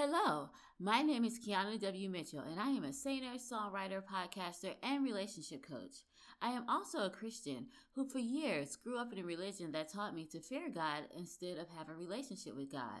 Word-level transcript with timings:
Hello, 0.00 0.50
my 0.78 1.02
name 1.02 1.24
is 1.24 1.40
Keana 1.40 1.76
W. 1.80 2.08
Mitchell, 2.08 2.38
and 2.38 2.60
I 2.60 2.68
am 2.68 2.84
a 2.84 2.92
singer, 2.92 3.32
songwriter, 3.34 4.00
podcaster, 4.00 4.76
and 4.80 5.02
relationship 5.02 5.66
coach. 5.68 6.04
I 6.40 6.50
am 6.50 6.68
also 6.68 6.98
a 7.00 7.10
Christian 7.10 7.66
who, 7.96 8.08
for 8.08 8.20
years, 8.20 8.76
grew 8.76 8.96
up 8.96 9.12
in 9.12 9.18
a 9.18 9.24
religion 9.24 9.72
that 9.72 9.92
taught 9.92 10.14
me 10.14 10.24
to 10.26 10.38
fear 10.38 10.70
God 10.72 11.02
instead 11.16 11.58
of 11.58 11.68
have 11.70 11.88
a 11.88 11.96
relationship 11.96 12.54
with 12.54 12.70
God. 12.70 13.00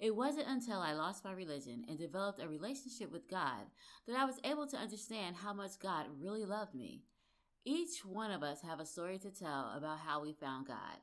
It 0.00 0.16
wasn't 0.16 0.48
until 0.48 0.80
I 0.80 0.94
lost 0.94 1.24
my 1.24 1.30
religion 1.30 1.84
and 1.88 2.00
developed 2.00 2.42
a 2.42 2.48
relationship 2.48 3.12
with 3.12 3.30
God 3.30 3.70
that 4.08 4.16
I 4.16 4.24
was 4.24 4.40
able 4.42 4.66
to 4.66 4.76
understand 4.76 5.36
how 5.36 5.52
much 5.52 5.78
God 5.80 6.06
really 6.20 6.44
loved 6.44 6.74
me. 6.74 7.04
Each 7.64 8.04
one 8.04 8.32
of 8.32 8.42
us 8.42 8.60
have 8.62 8.80
a 8.80 8.86
story 8.86 9.18
to 9.18 9.30
tell 9.30 9.72
about 9.76 10.00
how 10.00 10.20
we 10.20 10.32
found 10.32 10.66
God. 10.66 10.98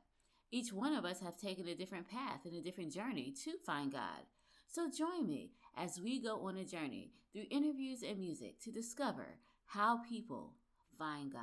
Each 0.50 0.74
one 0.74 0.92
of 0.92 1.06
us 1.06 1.20
have 1.20 1.40
taken 1.40 1.68
a 1.68 1.74
different 1.74 2.06
path 2.06 2.40
and 2.44 2.54
a 2.54 2.60
different 2.60 2.92
journey 2.92 3.34
to 3.44 3.52
find 3.64 3.90
God. 3.90 4.26
So 4.72 4.88
join 4.88 5.26
me 5.26 5.50
as 5.76 6.00
we 6.00 6.18
go 6.18 6.46
on 6.46 6.56
a 6.56 6.64
journey 6.64 7.12
through 7.30 7.44
interviews 7.50 8.02
and 8.02 8.18
music 8.18 8.58
to 8.60 8.72
discover 8.72 9.36
how 9.66 9.98
people 9.98 10.54
find 10.98 11.30
God. 11.30 11.42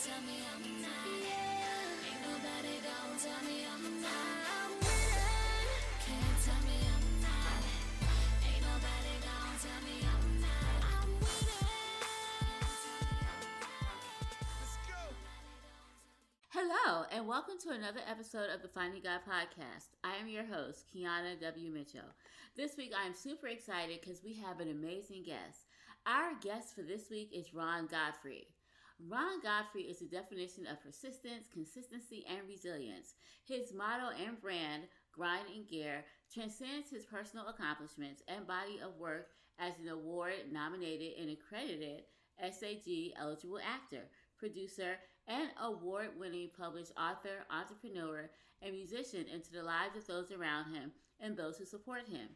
tell 0.00 0.22
me 0.22 0.32
I'm 0.48 0.80
not. 0.80 1.04
Ain't 2.08 2.22
nobody 2.24 2.80
tell 3.22 3.42
me 3.44 3.66
I'm 3.66 3.69
Hello, 16.52 17.04
and 17.12 17.28
welcome 17.28 17.54
to 17.62 17.70
another 17.70 18.00
episode 18.10 18.50
of 18.50 18.60
the 18.60 18.66
Finding 18.66 19.02
God 19.02 19.20
podcast. 19.22 19.94
I 20.02 20.16
am 20.16 20.26
your 20.26 20.44
host, 20.44 20.84
Keana 20.92 21.40
W. 21.40 21.70
Mitchell. 21.70 22.10
This 22.56 22.76
week, 22.76 22.90
I 22.92 23.06
am 23.06 23.14
super 23.14 23.46
excited 23.46 24.00
because 24.00 24.24
we 24.24 24.34
have 24.34 24.58
an 24.58 24.68
amazing 24.68 25.22
guest. 25.22 25.70
Our 26.06 26.32
guest 26.42 26.74
for 26.74 26.82
this 26.82 27.08
week 27.08 27.30
is 27.32 27.54
Ron 27.54 27.86
Godfrey. 27.86 28.48
Ron 29.08 29.40
Godfrey 29.40 29.82
is 29.82 30.00
the 30.00 30.06
definition 30.06 30.66
of 30.66 30.82
persistence, 30.82 31.46
consistency, 31.52 32.24
and 32.28 32.40
resilience. 32.48 33.14
His 33.46 33.72
motto 33.72 34.10
and 34.26 34.40
brand, 34.40 34.90
Grind 35.12 35.46
and 35.54 35.68
Gear, 35.68 36.04
transcends 36.34 36.90
his 36.90 37.06
personal 37.06 37.46
accomplishments 37.46 38.24
and 38.26 38.44
body 38.44 38.80
of 38.84 38.98
work 38.98 39.28
as 39.60 39.74
an 39.78 39.88
award 39.88 40.50
nominated 40.50 41.12
and 41.16 41.30
accredited 41.30 42.02
SAG 42.42 43.12
eligible 43.16 43.60
actor, 43.62 44.08
producer, 44.36 44.96
and 45.30 45.48
award 45.62 46.10
winning 46.18 46.50
published 46.58 46.92
author, 46.98 47.46
entrepreneur, 47.50 48.28
and 48.62 48.74
musician 48.74 49.24
into 49.32 49.52
the 49.52 49.62
lives 49.62 49.96
of 49.96 50.06
those 50.06 50.32
around 50.32 50.74
him 50.74 50.90
and 51.20 51.36
those 51.36 51.56
who 51.56 51.64
support 51.64 52.08
him. 52.08 52.28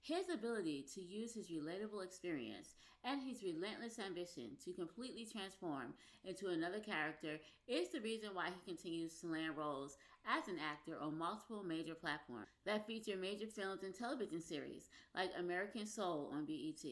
His 0.00 0.30
ability 0.32 0.86
to 0.94 1.02
use 1.02 1.34
his 1.34 1.50
relatable 1.50 2.02
experience 2.02 2.74
and 3.04 3.20
his 3.22 3.42
relentless 3.42 3.98
ambition 3.98 4.56
to 4.64 4.72
completely 4.72 5.26
transform 5.26 5.92
into 6.24 6.48
another 6.48 6.80
character 6.80 7.38
is 7.66 7.90
the 7.90 8.00
reason 8.00 8.30
why 8.32 8.46
he 8.46 8.72
continues 8.72 9.20
to 9.20 9.26
land 9.26 9.56
roles 9.56 9.98
as 10.26 10.48
an 10.48 10.58
actor 10.58 10.98
on 11.00 11.18
multiple 11.18 11.62
major 11.62 11.94
platforms 11.94 12.48
that 12.64 12.86
feature 12.86 13.16
major 13.16 13.46
films 13.46 13.82
and 13.82 13.94
television 13.94 14.40
series 14.40 14.88
like 15.14 15.30
American 15.38 15.86
Soul 15.86 16.30
on 16.32 16.46
BET, 16.46 16.82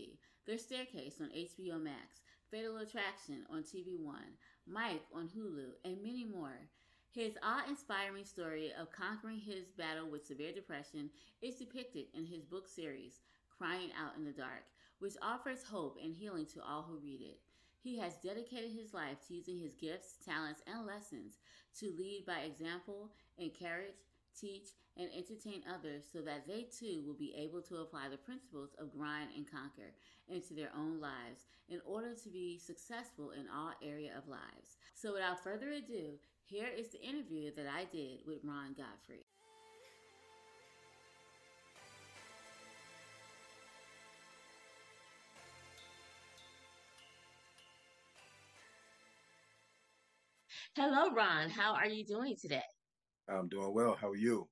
The 0.47 0.59
Staircase 0.59 1.21
on 1.21 1.31
HBO 1.31 1.83
Max, 1.83 2.21
Fatal 2.51 2.77
Attraction 2.77 3.45
on 3.51 3.63
TV 3.63 3.99
One, 3.99 4.37
Mike 4.67 5.03
on 5.15 5.29
Hulu, 5.29 5.73
and 5.85 6.03
many 6.03 6.25
more. 6.25 6.69
His 7.13 7.35
awe 7.43 7.63
inspiring 7.69 8.25
story 8.25 8.73
of 8.79 8.91
conquering 8.91 9.39
his 9.39 9.71
battle 9.79 10.11
with 10.11 10.27
severe 10.27 10.53
depression 10.53 11.11
is 11.41 11.57
depicted 11.57 12.07
in 12.15 12.27
his 12.27 12.45
book 12.45 12.69
series, 12.69 13.21
Crying 13.57 13.91
Out 13.99 14.17
in 14.19 14.25
the 14.25 14.33
Dark, 14.33 14.65
which 14.99 15.15
offers 15.23 15.63
hope 15.63 15.99
and 16.03 16.15
healing 16.15 16.47
to 16.47 16.63
all 16.63 16.83
who 16.83 16.99
read 16.99 17.21
it. 17.23 17.41
He 17.79 17.97
has 17.99 18.17
dedicated 18.17 18.73
his 18.73 18.93
life 18.93 19.19
to 19.29 19.35
using 19.35 19.59
his 19.59 19.75
gifts, 19.75 20.17
talents, 20.25 20.63
and 20.67 20.85
lessons 20.85 21.39
to 21.79 21.95
lead 21.97 22.25
by 22.27 22.41
example, 22.41 23.13
encourage, 23.39 23.95
teach, 24.41 24.69
and 24.97 25.09
entertain 25.17 25.63
others 25.69 26.05
so 26.13 26.21
that 26.23 26.47
they 26.47 26.67
too 26.79 27.03
will 27.07 27.19
be 27.19 27.35
able 27.37 27.61
to 27.63 27.77
apply 27.77 28.09
the 28.09 28.17
principles 28.17 28.71
of 28.79 28.97
grind 28.97 29.31
and 29.37 29.51
conquer 29.51 29.93
into 30.29 30.55
their 30.55 30.71
own 30.77 31.01
lives 31.01 31.47
in 31.69 31.81
order 31.87 32.15
to 32.15 32.29
be 32.31 32.59
successful 32.59 33.31
in 33.31 33.47
all 33.55 33.73
area 33.83 34.13
of 34.17 34.29
lives. 34.29 34.79
So 34.95 35.13
without 35.13 35.43
further 35.43 35.71
ado, 35.71 36.19
here 36.45 36.69
is 36.69 36.89
the 36.89 37.03
interview 37.03 37.51
that 37.57 37.67
I 37.67 37.85
did 37.85 38.21
with 38.27 38.39
Ron 38.45 38.75
Godfrey. 38.77 39.27
Hello, 50.77 51.11
Ron. 51.11 51.49
How 51.49 51.75
are 51.75 51.89
you 51.89 52.05
doing 52.05 52.37
today? 52.41 52.76
I'm 53.29 53.49
doing 53.49 53.75
well. 53.75 53.97
How 54.01 54.09
are 54.09 54.17
you? 54.17 54.49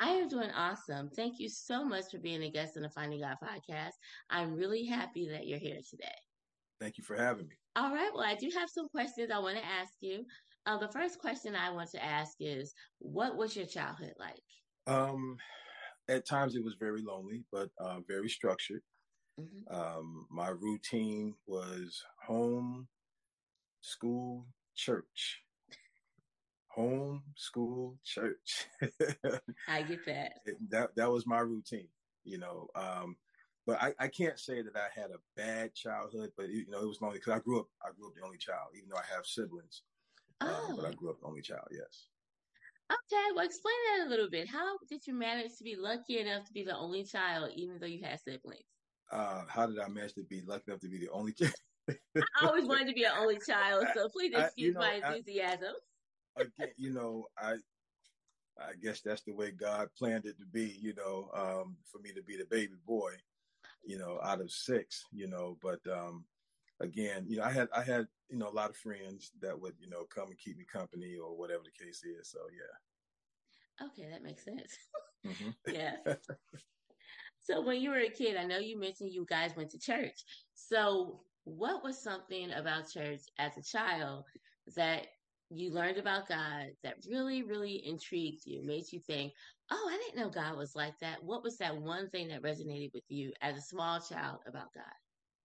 I 0.00 0.10
am 0.10 0.28
doing 0.28 0.50
awesome. 0.50 1.08
Thank 1.14 1.38
you 1.38 1.48
so 1.48 1.84
much 1.84 2.06
for 2.10 2.18
being 2.18 2.42
a 2.42 2.50
guest 2.50 2.76
on 2.76 2.82
the 2.82 2.90
Finding 2.90 3.20
God 3.20 3.36
podcast. 3.42 3.92
I'm 4.28 4.54
really 4.54 4.84
happy 4.84 5.28
that 5.28 5.46
you're 5.46 5.58
here 5.58 5.78
today. 5.88 6.14
Thank 6.80 6.98
you 6.98 7.04
for 7.04 7.16
having 7.16 7.46
me. 7.46 7.54
All 7.76 7.94
right. 7.94 8.10
Well, 8.12 8.24
I 8.24 8.34
do 8.34 8.50
have 8.58 8.68
some 8.68 8.88
questions 8.88 9.30
I 9.32 9.38
want 9.38 9.56
to 9.56 9.64
ask 9.64 9.92
you. 10.00 10.24
Uh, 10.66 10.78
the 10.78 10.88
first 10.88 11.18
question 11.18 11.54
I 11.54 11.70
want 11.70 11.90
to 11.90 12.04
ask 12.04 12.32
is, 12.40 12.74
what 12.98 13.36
was 13.36 13.54
your 13.54 13.66
childhood 13.66 14.14
like? 14.18 14.42
Um, 14.86 15.36
at 16.08 16.26
times 16.26 16.56
it 16.56 16.64
was 16.64 16.74
very 16.78 17.02
lonely, 17.02 17.44
but 17.52 17.68
uh, 17.78 18.00
very 18.08 18.28
structured. 18.28 18.82
Mm-hmm. 19.40 19.74
Um, 19.74 20.26
my 20.30 20.48
routine 20.48 21.34
was 21.46 22.02
home, 22.26 22.88
school, 23.80 24.46
church 24.74 25.40
home, 26.74 27.22
school, 27.36 27.96
church. 28.04 28.66
I 29.68 29.82
get 29.82 30.04
that. 30.06 30.32
that 30.70 30.96
that 30.96 31.10
was 31.10 31.26
my 31.26 31.40
routine, 31.40 31.88
you 32.24 32.38
know. 32.38 32.68
Um, 32.74 33.16
but 33.66 33.80
I, 33.82 33.94
I 33.98 34.08
can't 34.08 34.38
say 34.38 34.60
that 34.60 34.76
I 34.76 34.88
had 35.00 35.10
a 35.10 35.22
bad 35.36 35.74
childhood, 35.74 36.32
but 36.36 36.48
you 36.48 36.66
know 36.68 36.80
it 36.80 36.88
was 36.88 37.00
lonely 37.00 37.18
because 37.18 37.34
I 37.34 37.38
grew 37.38 37.60
up 37.60 37.66
I 37.82 37.90
grew 37.96 38.08
up 38.08 38.14
the 38.14 38.24
only 38.24 38.38
child, 38.38 38.70
even 38.76 38.88
though 38.88 38.96
I 38.96 39.14
have 39.14 39.24
siblings. 39.24 39.82
Oh. 40.40 40.66
Um, 40.68 40.76
but 40.76 40.84
I 40.84 40.88
oh. 40.88 40.92
grew 40.92 41.10
up 41.10 41.20
the 41.20 41.26
only 41.26 41.42
child. 41.42 41.68
Yes. 41.70 42.08
Okay, 42.92 43.32
well, 43.34 43.46
explain 43.46 43.74
that 43.96 44.06
a 44.06 44.10
little 44.10 44.28
bit. 44.28 44.46
How 44.46 44.76
did 44.90 45.06
you 45.06 45.14
manage 45.14 45.56
to 45.56 45.64
be 45.64 45.74
lucky 45.74 46.18
enough 46.18 46.44
to 46.44 46.52
be 46.52 46.64
the 46.64 46.76
only 46.76 47.02
child, 47.04 47.52
even 47.54 47.78
though 47.80 47.86
you 47.86 48.04
had 48.04 48.20
siblings? 48.20 48.60
Uh, 49.10 49.42
how 49.48 49.66
did 49.66 49.78
I 49.78 49.88
manage 49.88 50.14
to 50.14 50.22
be 50.24 50.42
lucky 50.46 50.64
enough 50.68 50.80
to 50.80 50.88
be 50.88 50.98
the 50.98 51.08
only 51.10 51.32
child? 51.32 51.54
I 51.88 52.46
always 52.46 52.66
wanted 52.66 52.88
to 52.88 52.94
be 52.94 53.04
an 53.04 53.12
only 53.18 53.38
child, 53.46 53.86
so 53.94 54.08
please 54.10 54.32
excuse 54.34 54.76
I, 54.76 54.90
you 54.90 55.00
know, 55.00 55.02
my 55.02 55.16
enthusiasm. 55.16 55.72
I, 55.74 55.93
again, 56.36 56.72
you 56.76 56.92
know, 56.92 57.26
I 57.38 57.54
I 58.58 58.72
guess 58.82 59.00
that's 59.00 59.22
the 59.22 59.32
way 59.32 59.50
God 59.50 59.88
planned 59.98 60.26
it 60.26 60.38
to 60.38 60.46
be, 60.46 60.76
you 60.80 60.94
know, 60.94 61.28
um, 61.34 61.76
for 61.90 61.98
me 61.98 62.12
to 62.12 62.22
be 62.22 62.36
the 62.36 62.44
baby 62.44 62.74
boy, 62.86 63.12
you 63.84 63.98
know, 63.98 64.20
out 64.22 64.40
of 64.40 64.50
six, 64.50 65.04
you 65.12 65.26
know, 65.26 65.58
but 65.60 65.80
um, 65.92 66.24
again, 66.80 67.24
you 67.26 67.38
know, 67.38 67.44
I 67.44 67.50
had 67.50 67.68
I 67.74 67.82
had, 67.82 68.06
you 68.28 68.38
know, 68.38 68.48
a 68.48 68.54
lot 68.54 68.70
of 68.70 68.76
friends 68.76 69.32
that 69.40 69.58
would, 69.58 69.74
you 69.78 69.88
know, 69.88 70.04
come 70.14 70.28
and 70.28 70.38
keep 70.38 70.56
me 70.56 70.64
company 70.64 71.16
or 71.16 71.36
whatever 71.36 71.62
the 71.64 71.84
case 71.84 72.02
is. 72.04 72.30
So 72.30 72.38
yeah. 72.52 73.86
Okay, 73.86 74.08
that 74.10 74.22
makes 74.22 74.44
sense. 74.44 74.76
Mm-hmm. 75.26 75.50
yeah. 75.74 76.14
so 77.42 77.60
when 77.60 77.80
you 77.80 77.90
were 77.90 77.98
a 77.98 78.10
kid, 78.10 78.36
I 78.36 78.44
know 78.44 78.58
you 78.58 78.78
mentioned 78.78 79.12
you 79.12 79.26
guys 79.28 79.56
went 79.56 79.70
to 79.70 79.78
church. 79.78 80.22
So 80.54 81.20
what 81.44 81.82
was 81.82 82.02
something 82.02 82.52
about 82.52 82.90
church 82.90 83.20
as 83.38 83.56
a 83.56 83.62
child 83.62 84.24
that 84.76 85.06
you 85.54 85.72
learned 85.72 85.98
about 85.98 86.28
God 86.28 86.66
that 86.82 86.96
really, 87.08 87.42
really 87.42 87.86
intrigued 87.86 88.46
you, 88.46 88.64
made 88.64 88.84
you 88.90 89.00
think, 89.00 89.32
oh, 89.70 89.90
I 89.90 89.96
didn't 89.96 90.16
know 90.16 90.30
God 90.30 90.56
was 90.56 90.74
like 90.74 90.98
that. 91.00 91.22
What 91.22 91.42
was 91.42 91.56
that 91.58 91.76
one 91.76 92.10
thing 92.10 92.28
that 92.28 92.42
resonated 92.42 92.92
with 92.92 93.04
you 93.08 93.32
as 93.40 93.56
a 93.56 93.62
small 93.62 94.00
child 94.00 94.38
about 94.46 94.72
God? 94.74 94.84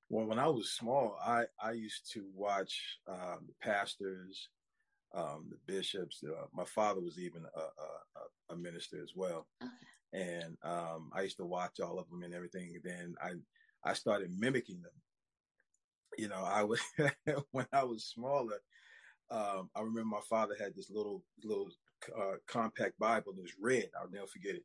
Well, 0.10 0.26
when 0.26 0.40
I 0.40 0.48
was 0.48 0.72
small, 0.72 1.18
I, 1.24 1.44
I 1.62 1.72
used 1.72 2.12
to 2.14 2.26
watch 2.34 3.00
um, 3.08 3.46
the 3.48 3.54
pastors, 3.62 4.50
um, 5.14 5.50
the 5.50 5.58
bishops. 5.72 6.24
Uh, 6.24 6.46
my 6.54 6.66
father 6.66 7.02
was 7.02 7.20
even 7.20 7.44
a, 7.56 7.60
a, 7.60 8.54
a 8.54 8.58
minister 8.58 9.02
as 9.04 9.12
well. 9.16 9.48
Okay. 9.64 10.24
And 10.24 10.58
um, 10.64 11.12
I 11.14 11.22
used 11.22 11.38
to 11.38 11.46
watch 11.46 11.80
all 11.80 12.00
of 12.00 12.10
them 12.10 12.24
and 12.24 12.34
everything. 12.34 12.80
Then 12.84 13.14
I, 13.22 13.34
I 13.84 13.94
started 13.94 14.32
mimicking 14.38 14.82
them. 14.82 14.92
You 16.18 16.30
know, 16.30 16.44
I 16.44 16.64
was, 16.64 16.82
when 17.52 17.68
I 17.72 17.84
was 17.84 18.06
smaller, 18.06 18.58
um, 19.32 19.70
I 19.76 19.82
remember 19.82 20.06
my 20.06 20.22
father 20.30 20.56
had 20.60 20.76
this 20.76 20.90
little 20.90 21.24
little 21.44 21.70
uh, 22.18 22.36
compact 22.48 22.98
Bible. 23.00 23.34
It 23.38 23.42
was 23.42 23.54
red. 23.62 23.90
I'll 24.00 24.10
never 24.12 24.28
forget 24.28 24.56
it. 24.56 24.64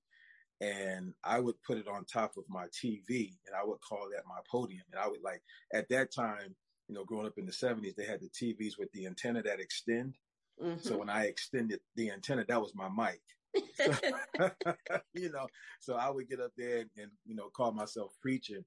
And 0.61 1.13
I 1.25 1.41
would 1.41 1.57
put 1.67 1.79
it 1.79 1.89
on 1.89 2.05
top 2.05 2.33
of 2.37 2.45
my 2.49 2.67
TV, 2.67 3.33
and 3.47 3.57
I 3.61 3.65
would 3.65 3.81
call 3.81 4.09
that 4.11 4.23
my 4.27 4.39
podium. 4.51 4.85
And 4.93 5.01
I 5.01 5.09
would 5.09 5.23
like 5.23 5.43
at 5.73 5.89
that 5.91 6.13
time 6.15 6.55
you 6.89 6.95
know, 6.95 7.05
growing 7.05 7.27
up 7.27 7.39
in 7.39 7.47
the 7.47 7.53
'70s, 7.53 7.95
they 7.97 8.05
had 8.05 8.21
the 8.21 8.29
TVs 8.29 8.79
with 8.79 8.91
the 8.93 9.07
antenna 9.07 9.43
that 9.43 9.61
extend. 9.61 10.17
Mm-hmm. 10.63 10.87
So 10.87 10.99
when 10.99 11.09
I 11.09 11.25
extended 11.25 11.81
the 11.97 12.11
antenna, 12.11 12.45
that 12.47 12.61
was 12.61 12.75
my 12.75 12.89
mic. 12.89 13.21
you 15.15 15.31
know, 15.31 15.47
so 15.81 15.95
I 15.95 16.11
would 16.11 16.29
get 16.29 16.41
up 16.41 16.53
there 16.57 16.79
and, 16.79 16.91
and 16.97 17.11
you 17.25 17.35
know 17.35 17.49
call 17.51 17.73
myself 17.73 18.13
preaching. 18.21 18.65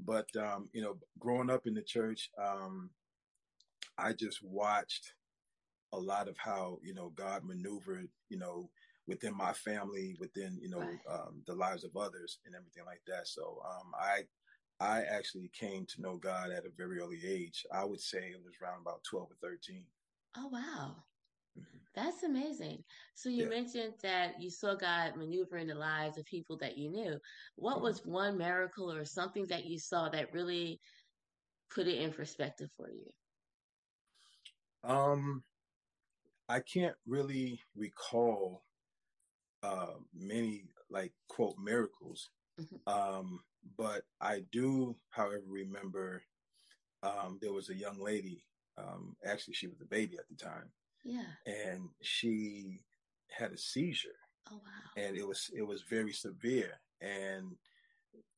But 0.00 0.28
um, 0.36 0.68
you 0.72 0.82
know, 0.82 0.96
growing 1.18 1.50
up 1.50 1.66
in 1.66 1.74
the 1.74 1.82
church, 1.82 2.30
um, 2.42 2.90
I 3.98 4.12
just 4.12 4.42
watched 4.42 5.12
a 5.92 5.98
lot 5.98 6.28
of 6.28 6.36
how 6.38 6.78
you 6.82 6.94
know 6.94 7.12
God 7.16 7.44
maneuvered, 7.44 8.08
you 8.28 8.38
know, 8.38 8.70
within 9.06 9.36
my 9.36 9.52
family, 9.52 10.16
within 10.18 10.58
you 10.60 10.68
know 10.68 10.80
right. 10.80 10.98
um, 11.10 11.42
the 11.46 11.54
lives 11.54 11.84
of 11.84 11.96
others, 11.96 12.38
and 12.46 12.54
everything 12.54 12.84
like 12.86 13.02
that. 13.06 13.26
So 13.26 13.62
um, 13.66 13.92
I 13.98 14.22
I 14.80 15.02
actually 15.02 15.50
came 15.52 15.86
to 15.86 16.02
know 16.02 16.16
God 16.16 16.50
at 16.50 16.66
a 16.66 16.70
very 16.76 17.00
early 17.00 17.20
age. 17.26 17.66
I 17.72 17.84
would 17.84 18.00
say 18.00 18.18
it 18.18 18.44
was 18.44 18.54
around 18.62 18.80
about 18.82 19.04
twelve 19.04 19.28
or 19.30 19.36
thirteen. 19.40 19.84
Oh 20.36 20.48
wow. 20.48 20.96
Mm-hmm. 21.58 21.78
That's 21.94 22.22
amazing. 22.22 22.84
So 23.14 23.28
you 23.28 23.44
yeah. 23.44 23.48
mentioned 23.48 23.94
that 24.02 24.40
you 24.40 24.50
saw 24.50 24.74
God 24.74 25.16
maneuver 25.16 25.56
in 25.56 25.66
the 25.66 25.74
lives 25.74 26.18
of 26.18 26.24
people 26.26 26.56
that 26.58 26.78
you 26.78 26.90
knew. 26.90 27.18
What 27.56 27.76
mm-hmm. 27.76 27.84
was 27.84 28.06
one 28.06 28.38
miracle 28.38 28.92
or 28.92 29.04
something 29.04 29.46
that 29.46 29.64
you 29.64 29.78
saw 29.78 30.08
that 30.10 30.32
really 30.32 30.80
put 31.74 31.88
it 31.88 32.00
in 32.00 32.12
perspective 32.12 32.70
for 32.76 32.90
you? 32.90 33.06
Um, 34.84 35.42
I 36.48 36.60
can't 36.60 36.96
really 37.06 37.60
recall 37.76 38.62
uh, 39.62 39.94
many 40.14 40.64
like 40.90 41.12
quote 41.28 41.56
miracles, 41.62 42.30
mm-hmm. 42.60 42.76
um, 42.92 43.40
but 43.76 44.02
I 44.20 44.44
do, 44.50 44.96
however, 45.10 45.42
remember 45.46 46.22
um, 47.02 47.38
there 47.40 47.52
was 47.52 47.68
a 47.68 47.74
young 47.74 48.00
lady. 48.00 48.44
Um, 48.78 49.16
actually, 49.26 49.54
she 49.54 49.66
was 49.66 49.80
a 49.80 49.86
baby 49.86 50.16
at 50.18 50.28
the 50.28 50.42
time. 50.42 50.70
Yeah, 51.04 51.22
and 51.46 51.88
she 52.02 52.80
had 53.30 53.52
a 53.52 53.58
seizure. 53.58 54.08
Oh 54.50 54.56
wow! 54.56 55.02
And 55.02 55.16
it 55.16 55.26
was 55.26 55.50
it 55.54 55.66
was 55.66 55.82
very 55.82 56.12
severe, 56.12 56.80
and 57.00 57.56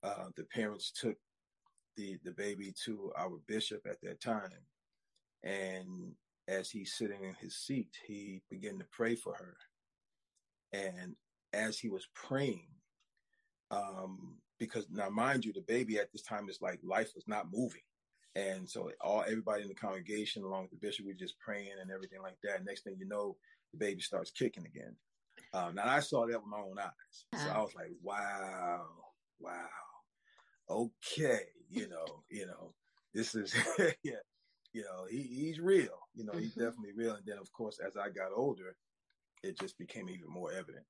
uh, 0.02 0.26
the 0.36 0.44
parents 0.44 0.90
took 0.90 1.16
the 1.96 2.18
the 2.24 2.32
baby 2.32 2.74
to 2.84 3.12
our 3.16 3.38
bishop 3.46 3.86
at 3.88 4.00
that 4.02 4.20
time, 4.20 4.50
and 5.44 6.12
as 6.50 6.70
he's 6.70 6.94
sitting 6.94 7.22
in 7.22 7.34
his 7.34 7.56
seat, 7.56 7.88
he 8.06 8.42
began 8.50 8.78
to 8.78 8.84
pray 8.90 9.14
for 9.14 9.34
her. 9.34 9.56
And 10.72 11.14
as 11.52 11.78
he 11.78 11.88
was 11.88 12.08
praying, 12.14 12.66
um, 13.70 14.38
because 14.58 14.86
now 14.90 15.08
mind 15.08 15.44
you, 15.44 15.52
the 15.52 15.62
baby 15.62 15.98
at 15.98 16.10
this 16.12 16.22
time 16.22 16.48
is 16.48 16.60
like 16.60 16.80
life 16.82 17.12
was 17.14 17.24
not 17.28 17.52
moving. 17.52 17.82
And 18.34 18.68
so 18.68 18.90
all 19.00 19.22
everybody 19.22 19.62
in 19.62 19.68
the 19.68 19.74
congregation, 19.74 20.42
along 20.42 20.62
with 20.62 20.70
the 20.72 20.86
bishop, 20.86 21.06
we 21.06 21.14
just 21.14 21.38
praying 21.38 21.72
and 21.80 21.90
everything 21.90 22.22
like 22.22 22.36
that. 22.44 22.64
Next 22.64 22.84
thing 22.84 22.96
you 22.98 23.06
know, 23.06 23.36
the 23.72 23.78
baby 23.78 24.00
starts 24.00 24.30
kicking 24.30 24.66
again. 24.66 24.94
Um, 25.52 25.74
now 25.76 25.88
I 25.88 26.00
saw 26.00 26.26
that 26.26 26.38
with 26.38 26.48
my 26.48 26.58
own 26.58 26.78
eyes. 26.78 27.42
So 27.42 27.50
I 27.50 27.58
was 27.58 27.74
like, 27.74 27.90
wow, 28.02 28.86
wow, 29.40 29.54
okay, 30.68 31.40
you 31.68 31.88
know, 31.88 32.22
you 32.28 32.46
know, 32.46 32.72
this 33.14 33.34
is 33.34 33.54
yeah 34.04 34.14
you 34.72 34.82
know, 34.82 35.06
he, 35.10 35.22
he's 35.22 35.60
real. 35.60 35.98
You 36.14 36.24
know, 36.24 36.32
mm-hmm. 36.32 36.42
he's 36.42 36.54
definitely 36.54 36.92
real. 36.96 37.14
And 37.14 37.24
then, 37.26 37.38
of 37.38 37.52
course, 37.52 37.78
as 37.84 37.96
I 37.96 38.08
got 38.08 38.32
older, 38.34 38.76
it 39.42 39.58
just 39.58 39.78
became 39.78 40.08
even 40.08 40.28
more 40.28 40.52
evident. 40.52 40.84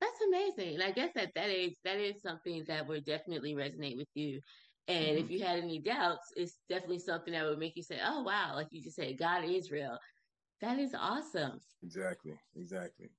That's 0.00 0.20
amazing. 0.28 0.74
And 0.74 0.82
I 0.82 0.92
guess 0.92 1.10
at 1.16 1.34
that 1.34 1.48
age, 1.48 1.74
that 1.84 1.98
is 1.98 2.22
something 2.22 2.64
that 2.68 2.86
would 2.86 3.04
definitely 3.04 3.54
resonate 3.54 3.96
with 3.96 4.08
you. 4.14 4.40
And 4.86 5.16
mm-hmm. 5.16 5.24
if 5.24 5.30
you 5.30 5.44
had 5.44 5.58
any 5.58 5.80
doubts, 5.80 6.32
it's 6.36 6.58
definitely 6.68 7.00
something 7.00 7.32
that 7.32 7.44
would 7.44 7.58
make 7.58 7.76
you 7.76 7.82
say, 7.82 7.98
oh, 8.04 8.22
wow, 8.22 8.52
like 8.54 8.68
you 8.70 8.82
just 8.82 8.96
said, 8.96 9.18
God 9.18 9.44
is 9.44 9.70
real. 9.70 9.98
That 10.60 10.78
is 10.78 10.94
awesome. 10.98 11.60
Exactly. 11.82 12.38
Exactly. 12.56 13.10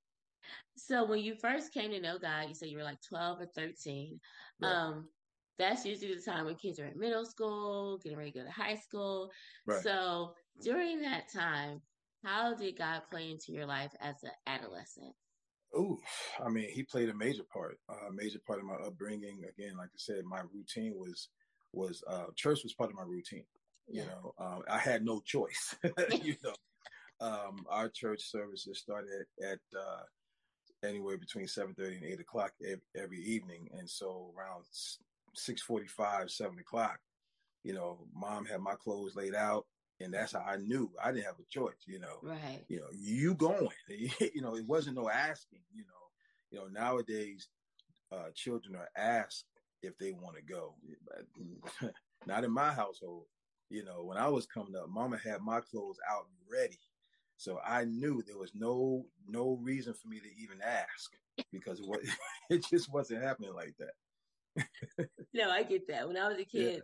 So 0.76 1.06
when 1.06 1.20
you 1.20 1.36
first 1.36 1.74
came 1.74 1.92
to 1.92 2.00
know 2.00 2.18
God, 2.18 2.48
you 2.48 2.56
said 2.56 2.70
you 2.70 2.78
were 2.78 2.84
like 2.84 3.02
12 3.08 3.42
or 3.42 3.46
13. 3.56 4.20
Yeah. 4.60 4.68
Um, 4.68 5.08
that's 5.60 5.86
usually 5.86 6.16
the 6.16 6.22
time 6.22 6.46
when 6.46 6.56
kids 6.56 6.80
are 6.80 6.86
in 6.86 6.98
middle 6.98 7.26
school, 7.26 8.00
getting 8.02 8.18
ready 8.18 8.32
to 8.32 8.40
go 8.40 8.46
to 8.46 8.52
high 8.52 8.78
school. 8.78 9.30
Right. 9.68 9.84
So 9.84 10.34
during 10.64 11.02
that 11.02 11.32
time, 11.32 11.82
how 12.24 12.56
did 12.56 12.78
God 12.78 13.02
play 13.12 13.30
into 13.30 13.52
your 13.52 13.66
life 13.66 13.92
as 14.02 14.16
an 14.24 14.32
adolescent? 14.48 15.14
Oh, 15.76 16.00
I 16.44 16.50
mean, 16.50 16.70
he 16.72 16.84
played 16.84 17.10
a 17.10 17.14
major 17.14 17.44
part, 17.54 17.78
a 17.90 18.12
major 18.12 18.40
part 18.48 18.60
of 18.60 18.66
my 18.66 18.76
upbringing. 18.76 19.42
Again, 19.48 19.78
like 19.78 19.90
I 19.90 19.98
said, 19.98 20.24
my 20.26 20.42
routine 20.52 20.94
was 20.96 21.30
was 21.74 22.04
uh, 22.08 22.26
church 22.36 22.64
was 22.64 22.74
part 22.74 22.90
of 22.90 22.96
my 22.96 23.04
routine. 23.04 23.46
Yeah. 23.88 24.04
You 24.04 24.08
know, 24.08 24.34
um, 24.40 24.64
I 24.70 24.80
had 24.80 25.06
no 25.06 25.22
choice. 25.22 25.76
you 26.24 26.36
know, 26.44 26.56
um, 27.22 27.66
our 27.70 27.90
church 27.90 28.22
services 28.22 28.80
started 28.80 29.26
at 29.44 29.60
uh, 29.78 30.88
anywhere 30.88 31.18
between 31.18 31.48
seven 31.48 31.76
thirty 31.76 31.98
and 31.98 32.06
eight 32.06 32.20
o'clock 32.20 32.54
every, 32.64 32.82
every 32.98 33.22
evening, 33.22 33.70
and 33.78 33.88
so 33.88 34.34
around 34.36 34.64
six 35.40 35.62
forty 35.62 35.88
five, 35.88 36.30
seven 36.30 36.60
o'clock, 36.60 37.00
you 37.64 37.74
know, 37.74 38.00
mom 38.14 38.46
had 38.46 38.62
my 38.62 38.76
clothes 38.76 39.16
laid 39.16 39.36
out, 39.36 39.66
and 40.00 40.14
that's 40.14 40.34
how 40.34 40.40
I 40.40 40.58
knew 40.58 40.92
I 41.04 41.12
didn't 41.12 41.26
have 41.26 41.40
a 41.40 41.50
choice. 41.50 41.84
You 41.86 42.00
know, 42.00 42.20
right? 42.24 42.64
You 42.68 42.80
know, 42.80 42.88
you 42.92 43.36
going? 43.36 43.70
you 43.90 44.42
know, 44.42 44.56
it 44.56 44.66
wasn't 44.66 44.96
no 44.96 45.10
asking. 45.10 45.62
You 45.74 45.84
know, 45.84 46.52
you 46.52 46.60
know 46.60 46.68
nowadays, 46.68 47.50
uh, 48.12 48.30
children 48.36 48.76
are 48.76 48.90
asked 48.96 49.46
if 49.82 49.98
they 49.98 50.12
want 50.12 50.36
to 50.38 50.42
go. 50.42 50.76
Not 52.28 52.44
in 52.44 52.52
my 52.52 52.74
household. 52.74 53.26
You 53.70 53.86
know, 53.86 54.04
when 54.04 54.18
I 54.18 54.28
was 54.28 54.48
coming 54.48 54.76
up, 54.76 54.90
Mama 54.90 55.18
had 55.24 55.42
my 55.42 55.60
clothes 55.60 56.00
out 56.10 56.26
ready, 56.52 56.80
so 57.38 57.60
I 57.66 57.86
knew 57.86 58.24
there 58.26 58.38
was 58.38 58.52
no 58.56 59.06
no 59.28 59.60
reason 59.62 59.94
for 59.94 60.08
me 60.08 60.20
to 60.20 60.42
even 60.42 60.60
ask 60.62 61.12
because 61.52 61.80
it, 61.80 61.88
was, 61.88 62.00
it 62.50 62.66
just 62.70 62.92
wasn't 62.92 63.24
happening 63.24 63.54
like 63.54 63.76
that. 63.80 63.94
no, 65.34 65.50
I 65.50 65.64
get 65.64 65.88
that. 65.88 66.08
When 66.08 66.18
I 66.18 66.28
was 66.28 66.38
a 66.38 66.46
kid, 66.46 66.82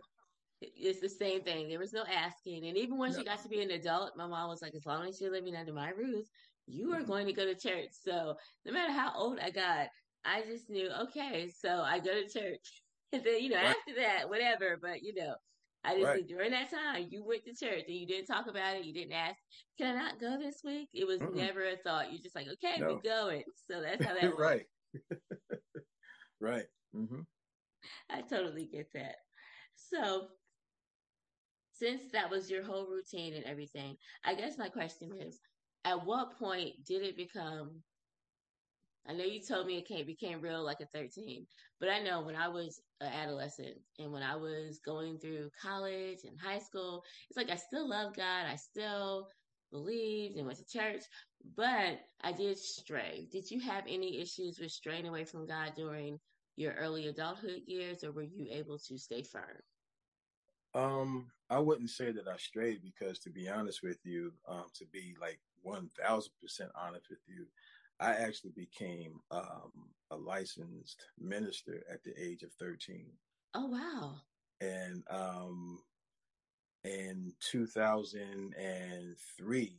yeah. 0.60 0.68
it's 0.76 1.00
the 1.00 1.08
same 1.08 1.42
thing. 1.42 1.68
There 1.68 1.78
was 1.78 1.92
no 1.92 2.04
asking. 2.04 2.66
And 2.66 2.76
even 2.76 2.98
once 2.98 3.14
no. 3.14 3.20
you 3.20 3.24
got 3.24 3.42
to 3.42 3.48
be 3.48 3.62
an 3.62 3.70
adult, 3.70 4.16
my 4.16 4.26
mom 4.26 4.48
was 4.48 4.62
like, 4.62 4.74
as 4.74 4.86
long 4.86 5.06
as 5.06 5.20
you're 5.20 5.32
living 5.32 5.56
under 5.56 5.72
my 5.72 5.90
roof, 5.90 6.26
you 6.66 6.92
are 6.92 6.98
mm-hmm. 6.98 7.06
going 7.06 7.26
to 7.26 7.32
go 7.32 7.44
to 7.44 7.54
church. 7.54 7.90
So 7.92 8.36
no 8.64 8.72
matter 8.72 8.92
how 8.92 9.12
old 9.14 9.38
I 9.40 9.50
got, 9.50 9.88
I 10.24 10.42
just 10.42 10.68
knew, 10.68 10.90
okay, 11.02 11.50
so 11.56 11.80
I 11.80 11.98
go 11.98 12.12
to 12.12 12.28
church. 12.28 12.82
And 13.12 13.22
then, 13.24 13.40
you 13.40 13.50
know, 13.50 13.56
right. 13.56 13.66
after 13.66 13.94
that, 14.00 14.28
whatever. 14.28 14.76
But, 14.82 15.00
you 15.00 15.14
know, 15.14 15.36
I 15.84 15.94
just 15.94 16.06
right. 16.06 16.26
during 16.26 16.50
that 16.50 16.70
time, 16.70 17.06
you 17.08 17.24
went 17.24 17.44
to 17.44 17.54
church 17.54 17.84
and 17.86 17.96
you 17.96 18.04
didn't 18.04 18.26
talk 18.26 18.48
about 18.48 18.76
it. 18.76 18.84
You 18.84 18.92
didn't 18.92 19.12
ask, 19.12 19.36
can 19.78 19.94
I 19.94 19.98
not 19.98 20.18
go 20.18 20.36
this 20.36 20.62
week? 20.64 20.88
It 20.92 21.06
was 21.06 21.20
Mm-mm. 21.20 21.36
never 21.36 21.64
a 21.68 21.76
thought. 21.76 22.10
You're 22.10 22.20
just 22.20 22.34
like, 22.34 22.48
okay, 22.48 22.80
no. 22.80 22.94
we're 22.94 23.00
going. 23.00 23.44
So 23.70 23.80
that's 23.80 24.04
how 24.04 24.14
that 24.20 24.36
Right. 24.36 24.66
right. 26.40 26.64
Mm-hmm. 26.94 27.20
I 28.10 28.22
totally 28.22 28.66
get 28.66 28.92
that. 28.94 29.16
So, 29.74 30.28
since 31.72 32.02
that 32.12 32.30
was 32.30 32.50
your 32.50 32.62
whole 32.62 32.86
routine 32.86 33.34
and 33.34 33.44
everything, 33.44 33.96
I 34.24 34.34
guess 34.34 34.58
my 34.58 34.68
question 34.68 35.10
is 35.20 35.38
at 35.84 36.04
what 36.04 36.38
point 36.38 36.84
did 36.86 37.02
it 37.02 37.16
become? 37.16 37.82
I 39.08 39.12
know 39.12 39.24
you 39.24 39.40
told 39.40 39.66
me 39.66 39.76
it 39.78 39.86
came, 39.86 40.04
became 40.04 40.40
real 40.40 40.64
like 40.64 40.80
at 40.80 40.92
13, 40.92 41.46
but 41.78 41.88
I 41.88 42.00
know 42.02 42.22
when 42.22 42.34
I 42.34 42.48
was 42.48 42.80
an 43.00 43.12
adolescent 43.12 43.76
and 43.98 44.10
when 44.10 44.22
I 44.22 44.34
was 44.34 44.80
going 44.84 45.18
through 45.18 45.50
college 45.62 46.18
and 46.24 46.40
high 46.40 46.58
school, 46.58 47.04
it's 47.30 47.36
like 47.36 47.50
I 47.50 47.56
still 47.56 47.88
love 47.88 48.16
God. 48.16 48.46
I 48.50 48.56
still 48.56 49.28
believed 49.70 50.36
and 50.36 50.46
went 50.46 50.58
to 50.58 50.78
church, 50.78 51.02
but 51.56 52.00
I 52.22 52.32
did 52.32 52.58
stray. 52.58 53.28
Did 53.30 53.50
you 53.50 53.60
have 53.60 53.84
any 53.86 54.20
issues 54.20 54.58
with 54.58 54.72
straying 54.72 55.06
away 55.06 55.24
from 55.24 55.46
God 55.46 55.72
during 55.76 56.18
your 56.56 56.72
early 56.74 57.06
adulthood 57.06 57.62
years, 57.66 58.02
or 58.02 58.12
were 58.12 58.22
you 58.22 58.46
able 58.50 58.78
to 58.78 58.98
stay 58.98 59.22
firm? 59.22 59.62
Um, 60.74 61.30
I 61.48 61.58
wouldn't 61.58 61.90
say 61.90 62.12
that 62.12 62.28
I 62.28 62.36
strayed 62.36 62.82
because, 62.82 63.18
to 63.20 63.30
be 63.30 63.48
honest 63.48 63.82
with 63.82 63.98
you, 64.04 64.32
um, 64.48 64.64
to 64.74 64.84
be 64.86 65.14
like 65.20 65.38
one 65.62 65.90
thousand 65.98 66.32
percent 66.40 66.70
honest 66.74 67.06
with 67.08 67.20
you, 67.26 67.46
I 68.00 68.12
actually 68.12 68.52
became 68.56 69.20
um, 69.30 69.70
a 70.10 70.16
licensed 70.16 71.02
minister 71.18 71.82
at 71.90 72.02
the 72.04 72.12
age 72.20 72.42
of 72.42 72.52
thirteen. 72.52 73.12
Oh 73.54 73.66
wow! 73.66 74.16
And 74.60 75.02
um, 75.08 75.80
in 76.84 77.32
two 77.40 77.66
thousand 77.66 78.54
and 78.58 79.16
three, 79.36 79.78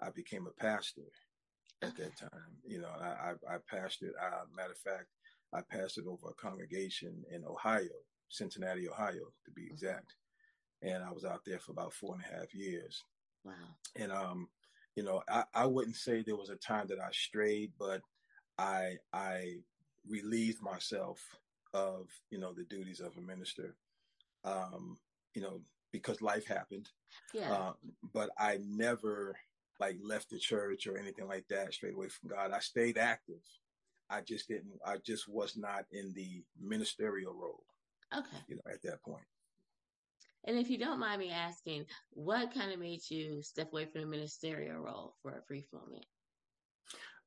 I 0.00 0.10
became 0.10 0.46
a 0.46 0.62
pastor. 0.62 1.10
At 1.82 1.94
that 1.98 2.16
time, 2.16 2.56
you 2.66 2.80
know, 2.80 2.88
I, 2.88 3.04
I, 3.04 3.54
I 3.54 3.56
pastored. 3.70 4.16
Uh, 4.18 4.44
matter 4.56 4.72
of 4.72 4.78
fact, 4.78 5.08
I 5.54 5.60
pastored 5.60 6.06
over 6.06 6.28
a 6.28 6.34
congregation 6.34 7.24
in 7.30 7.44
Ohio, 7.44 7.88
Cincinnati, 8.28 8.88
Ohio, 8.88 9.32
to 9.44 9.50
be 9.50 9.66
exact. 9.66 10.14
And 10.82 11.02
I 11.02 11.12
was 11.12 11.24
out 11.24 11.40
there 11.46 11.58
for 11.58 11.72
about 11.72 11.94
four 11.94 12.14
and 12.14 12.22
a 12.22 12.38
half 12.38 12.54
years. 12.54 13.02
Wow. 13.44 13.52
And, 13.94 14.12
um, 14.12 14.48
you 14.94 15.02
know, 15.02 15.22
I, 15.28 15.44
I 15.54 15.66
wouldn't 15.66 15.96
say 15.96 16.22
there 16.22 16.36
was 16.36 16.50
a 16.50 16.56
time 16.56 16.86
that 16.88 16.98
I 17.00 17.08
strayed, 17.12 17.72
but 17.78 18.00
I, 18.58 18.96
I 19.12 19.56
relieved 20.08 20.62
myself 20.62 21.20
of, 21.72 22.08
you 22.30 22.38
know, 22.38 22.52
the 22.52 22.64
duties 22.64 23.00
of 23.00 23.16
a 23.16 23.20
minister. 23.20 23.76
Um, 24.44 24.98
you 25.34 25.42
know, 25.42 25.60
because 25.92 26.22
life 26.22 26.46
happened. 26.46 26.88
Yeah. 27.34 27.52
Uh, 27.52 27.72
but 28.12 28.30
I 28.38 28.58
never 28.66 29.36
like 29.78 29.96
left 30.02 30.30
the 30.30 30.38
church 30.38 30.86
or 30.86 30.96
anything 30.96 31.26
like 31.26 31.46
that 31.48 31.74
straight 31.74 31.94
away 31.94 32.08
from 32.08 32.30
God. 32.30 32.52
I 32.52 32.60
stayed 32.60 32.98
active. 32.98 33.42
I 34.10 34.20
just 34.20 34.48
didn't. 34.48 34.78
I 34.84 34.96
just 35.04 35.28
was 35.28 35.56
not 35.56 35.84
in 35.90 36.12
the 36.14 36.44
ministerial 36.60 37.34
role. 37.34 37.64
Okay. 38.16 38.36
You 38.48 38.56
know, 38.56 38.72
at 38.72 38.82
that 38.82 39.02
point. 39.02 39.24
And 40.44 40.56
if 40.56 40.70
you 40.70 40.78
don't 40.78 41.00
mind 41.00 41.20
me 41.20 41.30
asking, 41.30 41.86
what 42.10 42.54
kind 42.54 42.72
of 42.72 42.78
made 42.78 43.00
you 43.08 43.42
step 43.42 43.72
away 43.72 43.86
from 43.86 44.02
the 44.02 44.06
ministerial 44.06 44.78
role 44.78 45.14
for 45.20 45.32
a 45.32 45.42
brief 45.48 45.64
moment? 45.72 46.04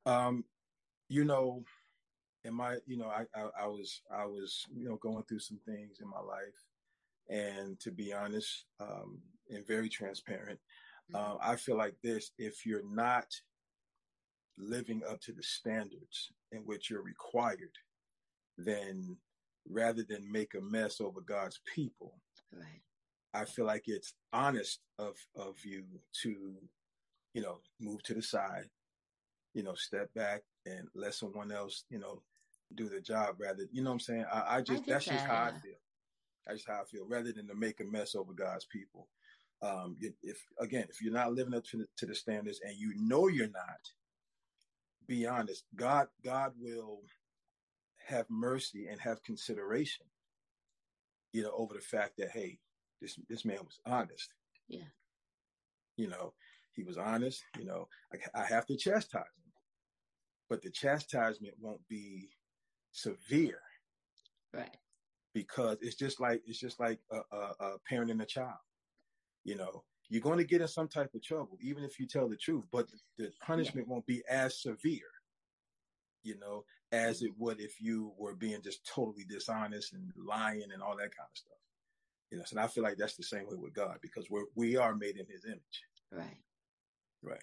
Um, 0.06 0.44
you 1.08 1.24
know, 1.24 1.62
in 2.44 2.54
my, 2.54 2.78
you 2.86 2.96
know, 2.96 3.08
I, 3.08 3.26
I, 3.38 3.64
I 3.64 3.66
was, 3.66 4.00
I 4.10 4.24
was, 4.24 4.66
you 4.74 4.88
know, 4.88 4.96
going 4.96 5.22
through 5.24 5.40
some 5.40 5.58
things 5.66 5.98
in 6.00 6.08
my 6.08 6.20
life, 6.20 6.64
and 7.28 7.78
to 7.80 7.90
be 7.90 8.12
honest, 8.12 8.64
um, 8.80 9.20
and 9.50 9.66
very 9.66 9.90
transparent, 9.90 10.58
mm-hmm. 11.12 11.16
uh, 11.16 11.36
I 11.42 11.56
feel 11.56 11.76
like 11.76 11.96
this: 12.02 12.30
if 12.38 12.64
you're 12.64 12.88
not 12.90 13.26
living 14.60 15.02
up 15.08 15.20
to 15.22 15.32
the 15.32 15.42
standards 15.42 16.30
in 16.52 16.60
which 16.60 16.90
you're 16.90 17.02
required, 17.02 17.76
then 18.58 19.16
rather 19.68 20.02
than 20.02 20.30
make 20.30 20.54
a 20.54 20.60
mess 20.60 21.00
over 21.00 21.20
God's 21.20 21.60
people, 21.74 22.14
right. 22.52 22.82
I 23.32 23.44
feel 23.44 23.66
like 23.66 23.84
it's 23.86 24.14
honest 24.32 24.80
of 24.98 25.16
of 25.36 25.56
you 25.64 25.84
to, 26.22 26.54
you 27.34 27.42
know, 27.42 27.58
move 27.80 28.02
to 28.04 28.14
the 28.14 28.22
side, 28.22 28.68
you 29.54 29.62
know, 29.62 29.74
step 29.74 30.12
back 30.14 30.42
and 30.66 30.88
let 30.94 31.14
someone 31.14 31.52
else, 31.52 31.84
you 31.90 31.98
know, 31.98 32.22
do 32.74 32.88
the 32.88 33.00
job 33.00 33.36
rather, 33.38 33.64
you 33.72 33.82
know 33.82 33.90
what 33.90 33.94
I'm 33.94 34.00
saying? 34.00 34.24
I, 34.32 34.56
I 34.56 34.60
just, 34.60 34.82
I 34.82 34.92
that's 34.92 35.04
that, 35.06 35.12
just 35.12 35.26
how 35.26 35.34
yeah. 35.34 35.44
I 35.44 35.50
feel. 35.60 35.80
That's 36.46 36.58
just 36.58 36.68
how 36.68 36.80
I 36.80 36.84
feel 36.84 37.06
rather 37.08 37.32
than 37.32 37.46
to 37.48 37.54
make 37.54 37.80
a 37.80 37.84
mess 37.84 38.14
over 38.14 38.32
God's 38.32 38.66
people. 38.66 39.08
Um, 39.62 39.96
if 40.22 40.38
again, 40.58 40.86
if 40.88 41.02
you're 41.02 41.12
not 41.12 41.32
living 41.32 41.54
up 41.54 41.64
to 41.66 41.78
the, 41.78 41.86
to 41.98 42.06
the 42.06 42.14
standards 42.14 42.60
and 42.64 42.74
you 42.76 42.94
know 42.96 43.28
you're 43.28 43.50
not, 43.50 43.80
be 45.10 45.26
honest. 45.26 45.64
God, 45.74 46.06
God 46.24 46.52
will 46.56 47.00
have 48.06 48.26
mercy 48.30 48.86
and 48.88 49.00
have 49.00 49.24
consideration, 49.24 50.06
you 51.32 51.42
know, 51.42 51.52
over 51.56 51.74
the 51.74 51.80
fact 51.80 52.12
that, 52.18 52.30
Hey, 52.30 52.60
this, 53.02 53.18
this 53.28 53.44
man 53.44 53.58
was 53.58 53.80
honest. 53.84 54.28
Yeah. 54.68 54.86
You 55.96 56.08
know, 56.08 56.32
he 56.72 56.84
was 56.84 56.96
honest, 56.96 57.42
you 57.58 57.64
know, 57.64 57.88
I, 58.14 58.42
I 58.42 58.46
have 58.46 58.66
to 58.66 58.76
chastise 58.76 59.22
him, 59.22 59.52
but 60.48 60.62
the 60.62 60.70
chastisement 60.70 61.54
won't 61.60 61.86
be 61.88 62.28
severe. 62.92 63.60
Right. 64.54 64.76
Because 65.34 65.78
it's 65.80 65.96
just 65.96 66.20
like, 66.20 66.40
it's 66.46 66.60
just 66.60 66.78
like 66.78 67.00
a, 67.10 67.36
a, 67.36 67.54
a 67.60 67.78
parent 67.88 68.12
and 68.12 68.22
a 68.22 68.26
child, 68.26 68.62
you 69.42 69.56
know, 69.56 69.82
you're 70.10 70.20
going 70.20 70.38
to 70.38 70.44
get 70.44 70.60
in 70.60 70.68
some 70.68 70.88
type 70.88 71.14
of 71.14 71.22
trouble, 71.22 71.56
even 71.62 71.84
if 71.84 71.98
you 71.98 72.06
tell 72.06 72.28
the 72.28 72.36
truth, 72.36 72.64
but 72.72 72.88
the 73.16 73.30
punishment 73.40 73.86
yeah. 73.86 73.92
won't 73.92 74.06
be 74.06 74.22
as 74.28 74.60
severe, 74.60 75.10
you 76.24 76.36
know, 76.38 76.64
as 76.90 77.22
it 77.22 77.30
would 77.38 77.60
if 77.60 77.80
you 77.80 78.12
were 78.18 78.34
being 78.34 78.60
just 78.60 78.84
totally 78.84 79.24
dishonest 79.24 79.92
and 79.92 80.10
lying 80.16 80.66
and 80.72 80.82
all 80.82 80.96
that 80.96 81.16
kind 81.16 81.28
of 81.30 81.36
stuff. 81.36 81.56
You 82.32 82.38
know, 82.38 82.44
so 82.44 82.60
I 82.60 82.66
feel 82.66 82.82
like 82.82 82.96
that's 82.96 83.16
the 83.16 83.22
same 83.22 83.46
way 83.46 83.56
with 83.56 83.72
God 83.72 83.98
because 84.02 84.28
we're 84.28 84.44
we 84.56 84.76
are 84.76 84.94
made 84.94 85.16
in 85.16 85.26
His 85.26 85.44
image. 85.44 85.82
Right. 86.12 86.38
Right. 87.22 87.42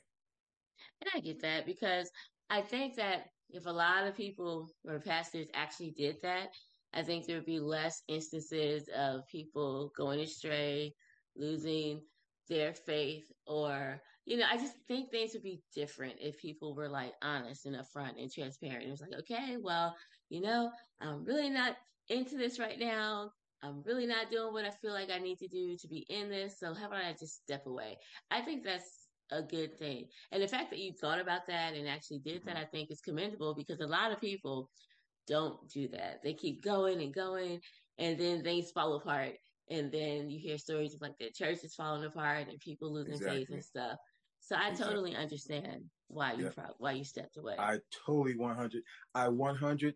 And 1.02 1.10
I 1.16 1.20
get 1.20 1.42
that 1.42 1.66
because 1.66 2.10
I 2.50 2.62
think 2.62 2.96
that 2.96 3.28
if 3.50 3.66
a 3.66 3.72
lot 3.72 4.06
of 4.06 4.16
people 4.16 4.70
or 4.86 5.00
pastors 5.00 5.48
actually 5.54 5.92
did 5.92 6.18
that, 6.22 6.50
I 6.94 7.04
think 7.04 7.26
there 7.26 7.38
would 7.38 7.46
be 7.46 7.60
less 7.60 8.02
instances 8.08 8.90
of 8.96 9.28
people 9.28 9.92
going 9.96 10.20
astray, 10.20 10.94
losing 11.36 12.02
their 12.48 12.74
faith, 12.74 13.32
or 13.46 14.02
you 14.26 14.38
know, 14.38 14.46
I 14.52 14.58
just 14.58 14.76
think 14.88 15.10
things 15.10 15.34
would 15.34 15.44
be 15.44 15.62
different 15.74 16.16
if 16.20 16.38
people 16.38 16.76
were 16.76 16.90
like 16.90 17.14
honest 17.22 17.66
and 17.66 17.76
upfront 17.76 18.22
and 18.22 18.32
transparent. 18.32 18.86
It 18.86 18.92
was 18.92 19.02
like, 19.02 19.14
okay, 19.20 19.56
well, 19.62 19.96
you 20.30 20.42
know, 20.42 20.70
I'm 21.00 21.24
really 21.24 21.50
not 21.50 21.78
into 22.10 22.36
this 22.38 22.60
right 22.60 22.78
now. 22.78 23.32
I'm 23.64 23.82
really 23.86 24.06
not 24.06 24.30
doing 24.30 24.54
what 24.54 24.66
I 24.66 24.70
feel 24.70 24.92
like 24.92 25.10
I 25.10 25.20
need 25.20 25.40
to 25.40 25.48
do 25.48 25.78
to 25.78 25.88
be 25.88 26.06
in 26.10 26.30
this. 26.30 26.60
So 26.60 26.74
how 26.74 26.88
about 26.88 27.06
I 27.06 27.16
just 27.18 27.42
step 27.42 27.66
away? 27.66 27.98
I 28.30 28.42
think 28.42 28.64
that's 28.64 29.08
a 29.32 29.42
good 29.42 29.78
thing. 29.78 30.06
And 30.32 30.42
the 30.42 30.48
fact 30.48 30.70
that 30.72 30.80
you 30.80 30.92
thought 30.94 31.20
about 31.20 31.48
that 31.48 31.74
and 31.74 31.88
actually 31.88 32.20
did 32.20 32.44
that, 32.46 32.56
mm-hmm. 32.56 32.64
I 32.64 32.66
think 32.66 32.92
is 32.92 33.02
commendable 33.02 33.56
because 33.56 33.80
a 33.80 33.88
lot 33.88 34.12
of 34.12 34.22
people 34.22 34.70
don't 35.28 35.58
do 35.70 35.88
that. 35.90 36.22
They 36.24 36.34
keep 36.34 36.64
going 36.64 37.02
and 37.02 37.14
going 37.14 37.60
and 37.98 38.18
then 38.18 38.44
things 38.44 38.72
fall 38.72 38.96
apart. 38.96 39.34
And 39.70 39.92
then 39.92 40.30
you 40.30 40.40
hear 40.40 40.58
stories 40.58 40.94
of 40.94 41.02
like 41.02 41.18
the 41.20 41.30
church 41.30 41.64
is 41.64 41.76
falling 41.76 42.06
apart 42.06 42.48
and 42.50 42.60
people 42.60 42.94
losing 42.94 43.16
exactly. 43.16 43.40
faith 43.40 43.50
and 43.52 43.64
stuff. 43.64 43.98
So 44.40 44.56
I 44.56 44.70
exactly. 44.70 44.86
totally 44.86 45.16
understand 45.16 45.84
why 46.08 46.34
you 46.34 46.50
pro- 46.50 46.76
why 46.78 46.92
you 46.92 47.04
stepped 47.04 47.38
away. 47.38 47.56
I 47.60 47.80
totally 48.06 48.36
100 48.38 48.82
I 49.14 49.28
100 49.28 49.96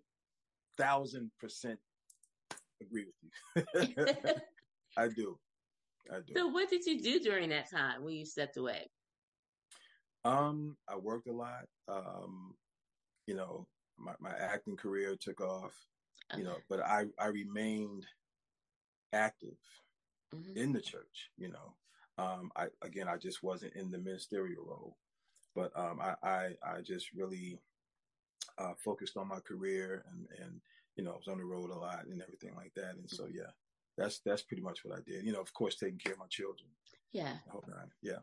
thousand 0.77 1.31
percent 1.39 1.79
agree 2.81 3.05
with 3.55 3.65
you. 3.85 4.05
I 4.97 5.07
do. 5.07 5.37
I 6.11 6.17
do. 6.25 6.33
So 6.35 6.47
what 6.47 6.69
did 6.69 6.85
you 6.85 7.01
do 7.01 7.19
during 7.19 7.49
that 7.49 7.69
time 7.69 8.03
when 8.03 8.15
you 8.15 8.25
stepped 8.25 8.57
away? 8.57 8.89
Um, 10.25 10.75
I 10.89 10.97
worked 10.97 11.27
a 11.27 11.33
lot. 11.33 11.65
Um, 11.87 12.55
you 13.27 13.35
know, 13.35 13.67
my, 13.97 14.13
my 14.19 14.31
acting 14.31 14.75
career 14.75 15.15
took 15.19 15.41
off, 15.41 15.73
okay. 16.31 16.41
you 16.41 16.47
know, 16.47 16.57
but 16.69 16.81
I, 16.81 17.05
I 17.19 17.27
remained 17.27 18.05
active 19.13 19.57
mm-hmm. 20.33 20.57
in 20.57 20.73
the 20.73 20.81
church, 20.81 21.29
you 21.37 21.49
know. 21.49 21.75
Um, 22.17 22.51
I, 22.55 22.67
again, 22.81 23.07
I 23.07 23.17
just 23.17 23.41
wasn't 23.41 23.73
in 23.75 23.91
the 23.91 23.97
ministerial 23.97 24.63
role, 24.65 24.97
but, 25.55 25.71
um, 25.75 25.99
I, 26.01 26.15
I, 26.23 26.49
I 26.63 26.81
just 26.81 27.07
really, 27.13 27.59
uh, 28.57 28.73
focused 28.83 29.17
on 29.17 29.27
my 29.27 29.39
career 29.39 30.03
and, 30.11 30.27
and, 30.43 30.61
you 30.95 31.03
know, 31.03 31.11
I 31.11 31.15
was 31.15 31.27
on 31.27 31.37
the 31.37 31.45
road 31.45 31.69
a 31.69 31.77
lot 31.77 32.05
and 32.05 32.21
everything 32.21 32.53
like 32.55 32.73
that. 32.75 32.95
And 32.95 33.09
so, 33.09 33.27
yeah, 33.31 33.49
that's, 33.97 34.19
that's 34.25 34.43
pretty 34.43 34.61
much 34.61 34.83
what 34.83 34.97
I 34.97 35.01
did. 35.09 35.25
You 35.25 35.31
know, 35.31 35.41
of 35.41 35.53
course, 35.53 35.75
taking 35.75 35.99
care 35.99 36.13
of 36.13 36.19
my 36.19 36.27
children. 36.29 36.69
Yeah. 37.11 37.37
Yeah. 38.01 38.19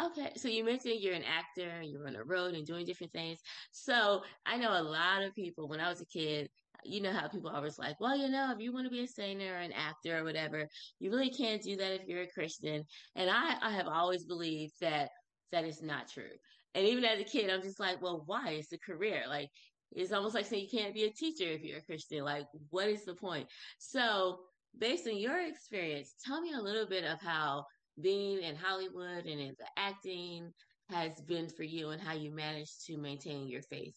Okay, 0.00 0.32
so 0.36 0.48
you 0.48 0.64
mentioned 0.64 1.00
you're 1.00 1.14
an 1.14 1.24
actor, 1.24 1.82
you're 1.82 2.06
on 2.06 2.14
the 2.14 2.24
road 2.24 2.54
and 2.54 2.66
doing 2.66 2.86
different 2.86 3.12
things. 3.12 3.40
So 3.70 4.22
I 4.46 4.56
know 4.56 4.70
a 4.70 4.82
lot 4.82 5.22
of 5.22 5.34
people, 5.34 5.68
when 5.68 5.80
I 5.80 5.90
was 5.90 6.00
a 6.00 6.06
kid, 6.06 6.48
you 6.84 7.00
know 7.00 7.12
how 7.12 7.28
people 7.28 7.50
always 7.50 7.78
like, 7.78 7.98
well, 8.00 8.16
you 8.16 8.28
know, 8.28 8.52
if 8.52 8.60
you 8.60 8.72
want 8.72 8.86
to 8.86 8.90
be 8.90 9.02
a 9.02 9.06
singer 9.06 9.54
or 9.54 9.58
an 9.58 9.72
actor 9.72 10.18
or 10.18 10.24
whatever, 10.24 10.68
you 11.00 11.10
really 11.10 11.30
can't 11.30 11.62
do 11.62 11.76
that 11.76 11.92
if 11.92 12.06
you're 12.06 12.22
a 12.22 12.28
Christian. 12.28 12.84
And 13.16 13.30
I, 13.30 13.56
I 13.60 13.70
have 13.72 13.86
always 13.86 14.24
believed 14.24 14.74
that 14.80 15.10
that 15.52 15.64
is 15.64 15.82
not 15.82 16.08
true. 16.08 16.30
And 16.74 16.86
even 16.86 17.04
as 17.04 17.20
a 17.20 17.24
kid, 17.24 17.50
I'm 17.50 17.62
just 17.62 17.80
like, 17.80 18.00
well, 18.02 18.22
why? 18.26 18.50
It's 18.50 18.72
a 18.72 18.78
career. 18.78 19.24
Like, 19.28 19.48
it's 19.92 20.12
almost 20.12 20.34
like 20.34 20.46
saying 20.46 20.68
you 20.70 20.78
can't 20.78 20.94
be 20.94 21.04
a 21.04 21.10
teacher 21.10 21.50
if 21.50 21.62
you're 21.62 21.78
a 21.78 21.82
Christian. 21.84 22.24
Like, 22.24 22.46
what 22.70 22.88
is 22.88 23.04
the 23.04 23.14
point? 23.14 23.48
So, 23.78 24.38
based 24.78 25.08
on 25.08 25.16
your 25.16 25.40
experience, 25.40 26.14
tell 26.24 26.40
me 26.40 26.52
a 26.52 26.60
little 26.60 26.86
bit 26.86 27.04
of 27.04 27.20
how 27.20 27.64
being 28.00 28.42
in 28.42 28.54
Hollywood 28.54 29.24
and 29.24 29.40
in 29.40 29.54
the 29.58 29.66
acting 29.76 30.52
has 30.90 31.20
been 31.22 31.48
for 31.48 31.64
you 31.64 31.90
and 31.90 32.00
how 32.00 32.14
you 32.14 32.30
managed 32.30 32.86
to 32.86 32.96
maintain 32.96 33.48
your 33.48 33.62
faith? 33.62 33.96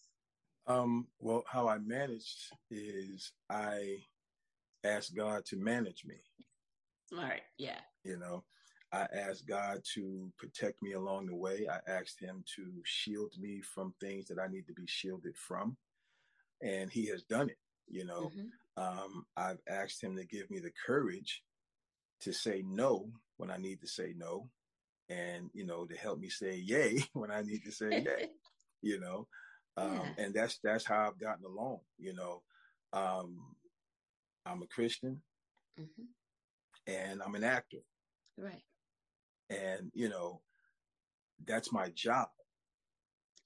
Um, 0.67 1.07
well, 1.19 1.43
how 1.47 1.67
I 1.67 1.79
managed 1.79 2.53
is 2.69 3.31
I 3.49 3.97
asked 4.83 5.15
God 5.15 5.45
to 5.45 5.57
manage 5.57 6.03
me. 6.05 6.15
Smart, 7.09 7.41
yeah. 7.57 7.79
You 8.03 8.17
know, 8.17 8.43
I 8.93 9.07
asked 9.13 9.47
God 9.47 9.81
to 9.95 10.31
protect 10.37 10.81
me 10.81 10.93
along 10.93 11.27
the 11.27 11.35
way. 11.35 11.67
I 11.69 11.79
asked 11.89 12.21
Him 12.21 12.43
to 12.55 12.65
shield 12.83 13.33
me 13.39 13.61
from 13.61 13.93
things 13.99 14.27
that 14.27 14.39
I 14.39 14.47
need 14.47 14.67
to 14.67 14.73
be 14.73 14.85
shielded 14.87 15.35
from. 15.37 15.77
And 16.61 16.89
He 16.89 17.07
has 17.07 17.23
done 17.23 17.49
it. 17.49 17.57
You 17.87 18.05
know, 18.05 18.31
mm-hmm. 18.35 18.81
um, 18.81 19.25
I've 19.35 19.59
asked 19.67 20.03
Him 20.03 20.15
to 20.17 20.25
give 20.25 20.49
me 20.49 20.59
the 20.59 20.71
courage 20.85 21.43
to 22.21 22.31
say 22.33 22.63
no 22.65 23.09
when 23.37 23.49
I 23.49 23.57
need 23.57 23.81
to 23.81 23.87
say 23.87 24.13
no, 24.15 24.49
and 25.09 25.49
you 25.53 25.65
know 25.65 25.85
to 25.85 25.95
help 25.95 26.19
me 26.19 26.29
say 26.29 26.55
yay 26.55 27.03
when 27.13 27.31
I 27.31 27.41
need 27.41 27.63
to 27.65 27.71
say 27.71 27.89
yay. 27.89 28.29
You 28.83 28.99
know, 28.99 29.27
um, 29.77 29.93
yeah. 29.93 30.25
and 30.25 30.33
that's 30.33 30.59
that's 30.63 30.85
how 30.85 31.07
I've 31.07 31.19
gotten 31.19 31.45
along. 31.45 31.79
You 31.97 32.13
know, 32.13 32.41
um, 32.93 33.37
I'm 34.45 34.61
a 34.61 34.67
Christian, 34.67 35.21
mm-hmm. 35.79 36.91
and 36.91 37.21
I'm 37.21 37.35
an 37.35 37.43
actor. 37.43 37.83
Right. 38.37 38.63
And 39.49 39.91
you 39.93 40.09
know, 40.09 40.41
that's 41.45 41.71
my 41.71 41.89
job. 41.89 42.27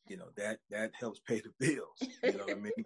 You 0.08 0.18
know 0.18 0.30
that 0.38 0.60
that 0.70 0.92
helps 1.00 1.20
pay 1.28 1.42
the 1.42 1.52
bills. 1.60 1.98
You 2.24 2.34
know 2.34 2.46
what 2.46 2.52
I 2.52 2.60
mean? 2.60 2.72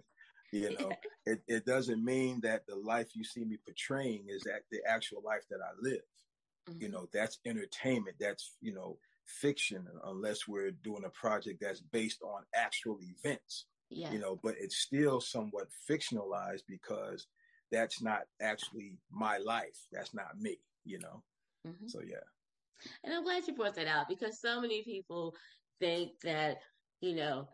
You 0.52 0.70
know, 0.70 0.90
yeah. 0.90 1.32
it, 1.32 1.42
it 1.46 1.64
doesn't 1.64 2.04
mean 2.04 2.40
that 2.42 2.66
the 2.66 2.74
life 2.74 3.10
you 3.14 3.22
see 3.22 3.44
me 3.44 3.56
portraying 3.64 4.24
is 4.28 4.42
that 4.42 4.62
the 4.72 4.80
actual 4.84 5.22
life 5.24 5.44
that 5.48 5.60
I 5.60 5.70
live. 5.80 6.00
Mm-hmm. 6.68 6.82
You 6.82 6.88
know, 6.88 7.06
that's 7.12 7.38
entertainment. 7.46 8.16
That's, 8.18 8.56
you 8.60 8.74
know, 8.74 8.98
fiction 9.26 9.86
unless 10.04 10.48
we're 10.48 10.70
doing 10.70 11.04
a 11.04 11.10
project 11.10 11.60
that's 11.60 11.80
based 11.80 12.22
on 12.22 12.42
actual 12.54 12.98
events. 13.00 13.66
Yeah. 13.90 14.12
You 14.12 14.18
know, 14.18 14.38
but 14.42 14.54
it's 14.58 14.76
still 14.76 15.20
somewhat 15.20 15.68
fictionalized 15.88 16.62
because 16.68 17.26
that's 17.72 18.02
not 18.02 18.22
actually 18.40 18.98
my 19.10 19.38
life. 19.38 19.86
That's 19.92 20.14
not 20.14 20.38
me, 20.38 20.58
you 20.84 20.98
know. 21.00 21.22
Mm-hmm. 21.66 21.88
So 21.88 22.00
yeah. 22.06 22.16
And 23.04 23.12
I'm 23.12 23.24
glad 23.24 23.46
you 23.46 23.54
brought 23.54 23.74
that 23.74 23.86
out 23.86 24.08
because 24.08 24.40
so 24.40 24.60
many 24.60 24.82
people 24.82 25.34
think 25.80 26.12
that, 26.22 26.58
you 27.00 27.14
know, 27.14 27.48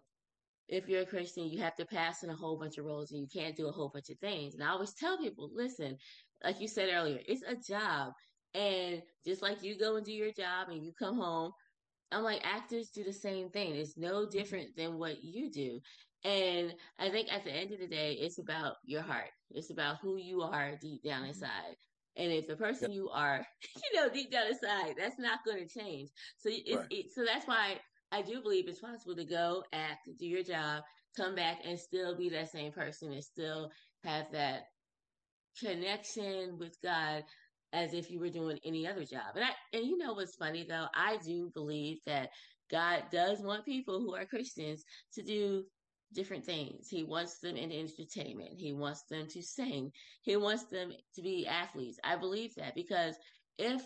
if 0.69 0.89
you're 0.89 1.03
a 1.03 1.07
Christian, 1.07 1.49
you 1.49 1.61
have 1.61 1.77
to 1.77 1.87
pass 1.87 2.23
in 2.23 2.31
a 2.31 2.37
whole 2.37 2.59
bunch 2.59 2.79
of 2.79 2.85
roles 2.85 3.13
and 3.13 3.21
you 3.21 3.29
can't 3.33 3.57
do 3.57 3.69
a 3.69 3.73
whole 3.73 3.89
bunch 3.89 4.11
of 4.11 4.19
things. 4.19 4.55
And 4.55 4.63
I 4.63 4.71
always 4.71 4.95
tell 4.95 5.19
people, 5.19 5.51
listen, 5.55 5.97
like 6.43 6.61
you 6.61 6.69
said 6.69 6.89
earlier, 6.93 7.21
it's 7.27 7.43
a 7.43 7.57
job. 7.57 8.13
And 8.57 9.03
just 9.25 9.43
like 9.43 9.63
you 9.63 9.79
go 9.79 9.97
and 9.97 10.07
do 10.07 10.13
your 10.13 10.33
job 10.33 10.69
and 10.71 10.83
you 10.83 10.93
come 10.99 11.19
home, 11.19 11.53
I'm 12.11 12.23
like, 12.23 12.41
actors 12.43 12.89
do 12.89 13.05
the 13.05 13.13
same 13.13 13.51
thing. 13.51 13.75
It's 13.75 13.99
no 13.99 14.27
different 14.27 14.77
than 14.77 14.99
what 14.99 15.23
you 15.23 15.51
do. 15.51 15.81
And 16.25 16.73
I 16.99 17.11
think 17.11 17.31
at 17.31 17.45
the 17.45 17.53
end 17.53 17.73
of 17.73 17.81
the 17.81 17.87
day, 17.87 18.15
it's 18.15 18.39
about 18.39 18.77
your 18.85 19.03
heart. 19.03 19.31
It's 19.51 19.71
about 19.71 19.99
who 20.01 20.17
you 20.17 20.43
are 20.43 20.73
deep 20.81 21.03
down 21.03 21.21
mm-hmm. 21.21 21.29
inside. 21.29 21.77
And 22.17 22.33
if 22.33 22.47
the 22.47 22.57
person 22.57 22.93
you 22.93 23.11
are, 23.11 23.47
you 23.93 24.01
know, 24.01 24.09
deep 24.09 24.33
down 24.33 24.47
inside, 24.47 24.95
that's 24.97 25.19
not 25.19 25.41
going 25.45 25.67
to 25.67 25.79
change. 25.79 26.09
So 26.39 26.49
it's, 26.51 26.77
right. 26.77 26.87
it, 26.91 27.07
so 27.15 27.25
that's 27.25 27.47
why 27.47 27.75
I 28.11 28.23
do 28.23 28.41
believe 28.41 28.69
it's 28.69 28.81
possible 28.81 29.17
to 29.17 29.25
go 29.25 29.65
act, 29.75 30.09
do 30.19 30.27
your 30.27 30.43
job, 30.43 30.83
come 31.17 31.35
back 31.35 31.59
and 31.65 31.79
still 31.79 32.17
be 32.17 32.31
that 32.31 32.51
same 32.51 32.73
person 32.73 33.13
and 33.13 33.23
still 33.23 33.71
have 34.05 34.27
that 34.33 34.63
connection 35.61 36.59
with 36.59 36.77
God 36.83 37.25
as 37.73 37.95
if 37.95 38.11
you 38.11 38.21
were 38.21 38.31
doing 38.31 38.59
any 38.65 38.87
other 38.87 39.05
job. 39.05 39.35
And 39.35 39.45
I, 39.45 39.51
and 39.73 39.87
you 39.87 39.99
know 39.99 40.15
what's 40.15 40.37
funny 40.37 40.65
though? 40.69 40.87
I 40.95 41.19
do 41.25 41.51
believe 41.55 41.99
that 42.07 42.31
God 42.71 43.05
does 43.13 43.41
want 43.41 43.65
people 43.65 44.01
who 44.01 44.15
are 44.15 44.25
Christians 44.25 44.85
to 45.15 45.23
do 45.23 45.65
different 46.13 46.45
things. 46.45 46.89
He 46.89 47.05
wants 47.05 47.39
them 47.39 47.57
in 47.57 47.73
entertainment. 47.73 48.51
He 48.57 48.73
wants 48.73 49.03
them 49.11 49.27
to 49.29 49.43
sing. 49.43 49.91
He 50.23 50.37
wants 50.37 50.65
them 50.65 50.93
to 51.15 51.23
be 51.23 51.47
athletes. 51.47 51.99
I 52.05 52.17
believe 52.17 52.55
that 52.57 52.75
because 52.75 53.17
if 53.59 53.83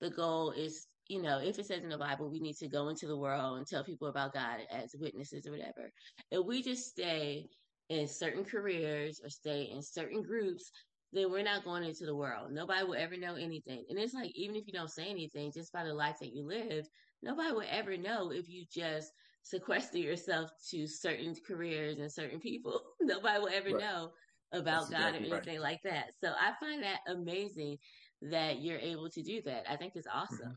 the 0.00 0.10
goal 0.10 0.52
is, 0.52 0.86
you 1.08 1.22
know, 1.22 1.38
if 1.38 1.58
it 1.58 1.66
says 1.66 1.82
in 1.82 1.88
the 1.88 1.98
Bible, 1.98 2.30
we 2.30 2.40
need 2.40 2.56
to 2.56 2.68
go 2.68 2.88
into 2.88 3.06
the 3.06 3.16
world 3.16 3.58
and 3.58 3.66
tell 3.66 3.84
people 3.84 4.08
about 4.08 4.34
God 4.34 4.60
as 4.70 4.94
witnesses 4.98 5.46
or 5.46 5.52
whatever. 5.52 5.90
If 6.30 6.44
we 6.44 6.62
just 6.62 6.86
stay 6.86 7.48
in 7.88 8.06
certain 8.06 8.44
careers 8.44 9.20
or 9.22 9.30
stay 9.30 9.70
in 9.72 9.82
certain 9.82 10.22
groups, 10.22 10.70
then 11.12 11.30
we're 11.30 11.42
not 11.42 11.64
going 11.64 11.84
into 11.84 12.04
the 12.04 12.14
world. 12.14 12.52
Nobody 12.52 12.84
will 12.84 12.94
ever 12.94 13.16
know 13.16 13.34
anything. 13.34 13.84
And 13.88 13.98
it's 13.98 14.14
like, 14.14 14.30
even 14.34 14.56
if 14.56 14.66
you 14.66 14.72
don't 14.72 14.90
say 14.90 15.06
anything, 15.08 15.52
just 15.52 15.72
by 15.72 15.84
the 15.84 15.94
life 15.94 16.16
that 16.20 16.34
you 16.34 16.44
live, 16.46 16.86
nobody 17.22 17.52
will 17.52 17.64
ever 17.70 17.96
know 17.96 18.30
if 18.30 18.48
you 18.48 18.64
just 18.72 19.12
sequester 19.42 19.98
yourself 19.98 20.50
to 20.70 20.86
certain 20.86 21.34
careers 21.46 21.98
and 21.98 22.12
certain 22.12 22.40
people. 22.40 22.82
Nobody 23.00 23.38
will 23.38 23.48
ever 23.48 23.70
right. 23.70 23.80
know 23.80 24.10
about 24.52 24.90
That's 24.90 25.02
God 25.02 25.14
exactly 25.14 25.30
or 25.30 25.34
anything 25.36 25.60
right. 25.60 25.70
like 25.70 25.82
that. 25.84 26.10
So 26.22 26.32
I 26.38 26.52
find 26.60 26.82
that 26.82 27.00
amazing 27.08 27.78
that 28.22 28.60
you're 28.60 28.78
able 28.78 29.08
to 29.10 29.22
do 29.22 29.40
that. 29.46 29.64
I 29.70 29.76
think 29.76 29.92
it's 29.94 30.08
awesome. 30.12 30.38
Mm-hmm. 30.38 30.52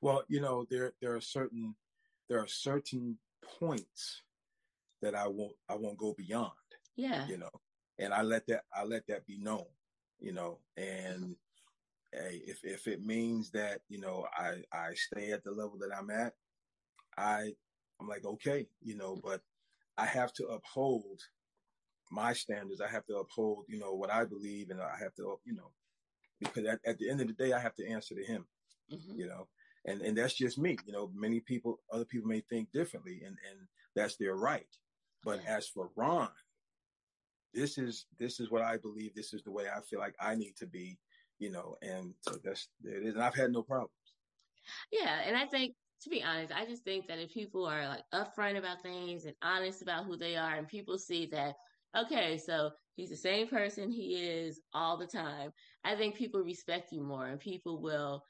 Well, 0.00 0.24
you 0.28 0.40
know, 0.40 0.66
there 0.70 0.92
there 1.00 1.14
are 1.14 1.20
certain 1.20 1.74
there 2.28 2.38
are 2.38 2.46
certain 2.46 3.18
points 3.58 4.22
that 5.00 5.14
I 5.14 5.26
won't 5.28 5.54
I 5.68 5.74
won't 5.74 5.98
go 5.98 6.14
beyond. 6.16 6.50
Yeah. 6.96 7.26
You 7.26 7.38
know, 7.38 7.50
and 7.98 8.12
I 8.12 8.22
let 8.22 8.46
that 8.48 8.62
I 8.74 8.84
let 8.84 9.06
that 9.08 9.26
be 9.26 9.38
known. 9.38 9.66
You 10.20 10.32
know, 10.32 10.58
and 10.76 11.36
hey, 12.12 12.42
if 12.46 12.60
if 12.62 12.86
it 12.86 13.04
means 13.04 13.50
that 13.50 13.80
you 13.88 14.00
know 14.00 14.26
I 14.36 14.62
I 14.72 14.94
stay 14.94 15.32
at 15.32 15.44
the 15.44 15.50
level 15.50 15.78
that 15.78 15.96
I'm 15.96 16.10
at, 16.10 16.34
I 17.16 17.52
I'm 18.00 18.08
like, 18.08 18.24
okay, 18.24 18.66
you 18.82 18.96
know, 18.96 19.18
but 19.22 19.40
I 19.96 20.06
have 20.06 20.32
to 20.34 20.46
uphold 20.46 21.20
my 22.10 22.32
standards. 22.32 22.80
I 22.80 22.88
have 22.88 23.06
to 23.06 23.18
uphold, 23.18 23.64
you 23.68 23.78
know, 23.78 23.94
what 23.94 24.12
I 24.12 24.24
believe, 24.24 24.70
and 24.70 24.80
I 24.80 24.96
have 25.00 25.14
to, 25.16 25.38
you 25.44 25.54
know, 25.54 25.70
because 26.40 26.66
at, 26.66 26.80
at 26.84 26.98
the 26.98 27.08
end 27.08 27.20
of 27.20 27.28
the 27.28 27.32
day, 27.32 27.52
I 27.52 27.60
have 27.60 27.74
to 27.76 27.88
answer 27.88 28.14
to 28.14 28.24
him, 28.24 28.46
mm-hmm. 28.92 29.18
you 29.18 29.26
know, 29.26 29.48
and 29.84 30.02
and 30.02 30.16
that's 30.16 30.34
just 30.34 30.58
me. 30.58 30.76
You 30.86 30.92
know, 30.92 31.10
many 31.14 31.40
people, 31.40 31.80
other 31.92 32.04
people 32.04 32.28
may 32.28 32.40
think 32.40 32.72
differently, 32.72 33.22
and 33.24 33.36
and 33.50 33.60
that's 33.94 34.16
their 34.16 34.36
right. 34.36 34.66
But 35.24 35.40
yeah. 35.44 35.56
as 35.56 35.68
for 35.68 35.90
Ron, 35.96 36.28
this 37.54 37.78
is 37.78 38.06
this 38.18 38.40
is 38.40 38.50
what 38.50 38.62
I 38.62 38.76
believe. 38.76 39.14
This 39.14 39.32
is 39.32 39.42
the 39.42 39.50
way 39.50 39.64
I 39.74 39.80
feel 39.80 39.98
like 39.98 40.14
I 40.20 40.34
need 40.34 40.56
to 40.56 40.66
be, 40.66 40.98
you 41.38 41.50
know, 41.50 41.76
and 41.82 42.14
so 42.20 42.36
that's 42.44 42.68
it 42.84 43.06
is. 43.06 43.14
And 43.14 43.22
I've 43.22 43.34
had 43.34 43.52
no 43.52 43.62
problems. 43.62 43.90
Yeah, 44.90 45.20
and 45.26 45.36
I 45.36 45.46
think 45.46 45.74
to 46.02 46.10
be 46.10 46.22
honest, 46.22 46.52
I 46.52 46.64
just 46.66 46.84
think 46.84 47.06
that 47.08 47.18
if 47.18 47.32
people 47.32 47.66
are 47.66 47.86
like 47.86 48.02
upfront 48.12 48.58
about 48.58 48.82
things 48.82 49.24
and 49.24 49.34
honest 49.42 49.82
about 49.82 50.04
who 50.04 50.16
they 50.16 50.36
are, 50.36 50.54
and 50.54 50.66
people 50.66 50.98
see 50.98 51.26
that, 51.26 51.54
okay, 51.96 52.38
so 52.38 52.70
he's 52.96 53.10
the 53.10 53.16
same 53.16 53.46
person 53.48 53.90
he 53.90 54.16
is 54.16 54.60
all 54.74 54.96
the 54.96 55.06
time, 55.06 55.52
I 55.84 55.94
think 55.94 56.16
people 56.16 56.40
respect 56.40 56.92
you 56.92 57.02
more 57.02 57.26
and 57.26 57.38
people 57.38 57.80
will 57.80 58.22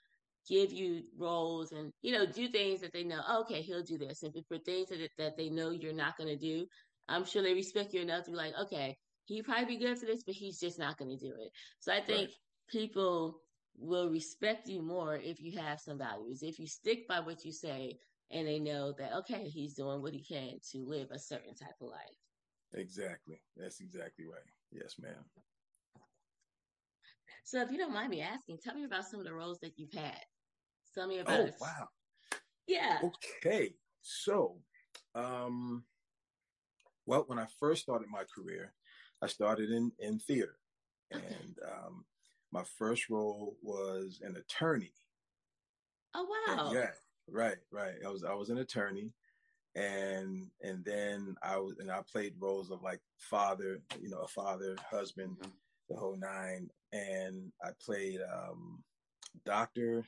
give 0.48 0.72
you 0.72 1.02
roles 1.16 1.72
and, 1.72 1.92
you 2.02 2.12
know, 2.12 2.26
do 2.26 2.48
things 2.48 2.80
that 2.80 2.92
they 2.92 3.04
know, 3.04 3.20
okay, 3.40 3.62
he'll 3.62 3.82
do 3.82 3.96
this. 3.96 4.22
And 4.22 4.34
for 4.48 4.58
things 4.58 4.88
that, 4.88 5.08
that 5.18 5.36
they 5.36 5.48
know 5.48 5.70
you're 5.70 5.92
not 5.92 6.16
going 6.16 6.28
to 6.28 6.36
do, 6.36 6.66
I'm 7.08 7.24
sure 7.24 7.42
they 7.42 7.54
respect 7.54 7.94
you 7.94 8.00
enough 8.02 8.24
to 8.24 8.32
be 8.32 8.36
like, 8.36 8.54
okay, 8.62 8.96
he'd 9.24 9.44
probably 9.44 9.76
be 9.76 9.84
good 9.84 9.98
for 9.98 10.06
this, 10.06 10.22
but 10.24 10.34
he's 10.34 10.58
just 10.58 10.78
not 10.78 10.98
going 10.98 11.10
to 11.10 11.16
do 11.16 11.32
it. 11.38 11.50
So 11.80 11.92
I 11.92 12.00
think 12.00 12.28
right. 12.28 12.30
people 12.68 13.40
will 13.76 14.10
respect 14.10 14.68
you 14.68 14.82
more 14.82 15.16
if 15.16 15.40
you 15.40 15.58
have 15.58 15.80
some 15.80 15.98
values. 15.98 16.42
If 16.42 16.58
you 16.58 16.66
stick 16.66 17.08
by 17.08 17.20
what 17.20 17.44
you 17.44 17.52
say 17.52 17.98
and 18.30 18.46
they 18.46 18.58
know 18.58 18.92
that, 18.98 19.14
okay, 19.18 19.48
he's 19.48 19.74
doing 19.74 20.02
what 20.02 20.12
he 20.12 20.22
can 20.22 20.58
to 20.72 20.78
live 20.84 21.08
a 21.10 21.18
certain 21.18 21.54
type 21.54 21.74
of 21.80 21.88
life. 21.88 22.16
Exactly. 22.74 23.40
That's 23.56 23.80
exactly 23.80 24.24
right. 24.24 24.40
Yes, 24.70 24.94
ma'am. 25.00 25.24
So 27.44 27.60
if 27.60 27.70
you 27.70 27.78
don't 27.78 27.92
mind 27.92 28.10
me 28.10 28.22
asking, 28.22 28.58
tell 28.62 28.74
me 28.74 28.84
about 28.84 29.04
some 29.04 29.20
of 29.20 29.26
the 29.26 29.34
roles 29.34 29.58
that 29.60 29.72
you've 29.76 29.92
had. 29.92 30.20
Tell 30.94 31.06
me 31.06 31.18
about 31.18 31.40
Oh, 31.40 31.44
it. 31.44 31.54
wow. 31.60 31.88
Yeah. 32.66 32.98
Okay. 33.02 33.74
So, 34.00 34.58
um, 35.14 35.84
well, 37.06 37.24
when 37.26 37.38
I 37.38 37.46
first 37.58 37.82
started 37.82 38.08
my 38.10 38.24
career, 38.34 38.74
I 39.22 39.28
started 39.28 39.70
in, 39.70 39.92
in 39.98 40.18
theater. 40.18 40.56
And 41.12 41.58
um, 41.64 42.04
my 42.52 42.62
first 42.78 43.08
role 43.08 43.56
was 43.62 44.20
an 44.22 44.36
attorney. 44.36 44.92
Oh 46.14 46.26
wow! 46.48 46.66
And 46.66 46.74
yeah, 46.74 46.90
right, 47.30 47.56
right. 47.70 47.94
I 48.04 48.08
was 48.08 48.24
I 48.24 48.34
was 48.34 48.50
an 48.50 48.58
attorney, 48.58 49.12
and 49.74 50.46
and 50.62 50.84
then 50.84 51.36
I 51.42 51.56
was 51.58 51.76
and 51.78 51.90
I 51.90 52.00
played 52.10 52.34
roles 52.38 52.70
of 52.70 52.82
like 52.82 53.00
father, 53.18 53.80
you 54.00 54.10
know, 54.10 54.20
a 54.20 54.28
father, 54.28 54.76
husband, 54.90 55.36
mm-hmm. 55.40 55.50
the 55.88 55.96
whole 55.96 56.16
nine. 56.16 56.68
And 56.92 57.50
I 57.62 57.70
played 57.82 58.20
um, 58.20 58.82
doctor, 59.46 60.04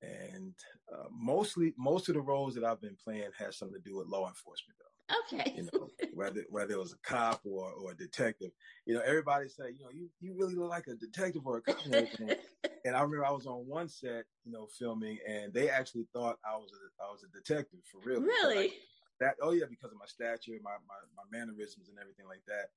and 0.00 0.54
uh, 0.92 1.08
mostly 1.10 1.74
most 1.76 2.08
of 2.08 2.14
the 2.14 2.20
roles 2.22 2.54
that 2.54 2.64
I've 2.64 2.80
been 2.80 2.96
playing 3.02 3.30
has 3.38 3.58
something 3.58 3.80
to 3.80 3.90
do 3.90 3.98
with 3.98 4.08
law 4.08 4.26
enforcement, 4.28 4.78
though. 4.78 4.91
Okay. 5.20 5.54
You 5.56 5.68
know, 5.72 5.88
whether 6.14 6.44
whether 6.50 6.72
it 6.72 6.78
was 6.78 6.92
a 6.92 7.08
cop 7.08 7.40
or, 7.44 7.70
or 7.72 7.92
a 7.92 7.96
detective. 7.96 8.50
You 8.86 8.94
know, 8.94 9.02
everybody 9.04 9.48
say, 9.48 9.70
you 9.76 9.84
know, 9.84 9.90
you, 9.92 10.08
you 10.20 10.34
really 10.38 10.54
look 10.54 10.70
like 10.70 10.86
a 10.86 10.94
detective 10.94 11.42
or 11.46 11.58
a 11.58 11.62
cop. 11.62 11.76
And, 11.84 11.94
and 12.84 12.96
I 12.96 13.00
remember 13.02 13.24
I 13.24 13.30
was 13.30 13.46
on 13.46 13.66
one 13.66 13.88
set, 13.88 14.24
you 14.44 14.52
know, 14.52 14.68
filming, 14.78 15.18
and 15.28 15.52
they 15.52 15.68
actually 15.68 16.06
thought 16.12 16.38
I 16.44 16.56
was 16.56 16.70
a 16.72 17.02
I 17.02 17.10
was 17.10 17.24
a 17.24 17.28
detective 17.36 17.80
for 17.90 18.00
real. 18.08 18.20
Really? 18.20 18.66
I, 18.66 18.70
that 19.20 19.36
oh 19.42 19.52
yeah, 19.52 19.66
because 19.68 19.92
of 19.92 19.98
my 19.98 20.06
stature, 20.06 20.58
my, 20.62 20.72
my 20.88 20.94
my 21.16 21.24
mannerisms, 21.30 21.88
and 21.88 21.98
everything 21.98 22.26
like 22.26 22.42
that. 22.46 22.70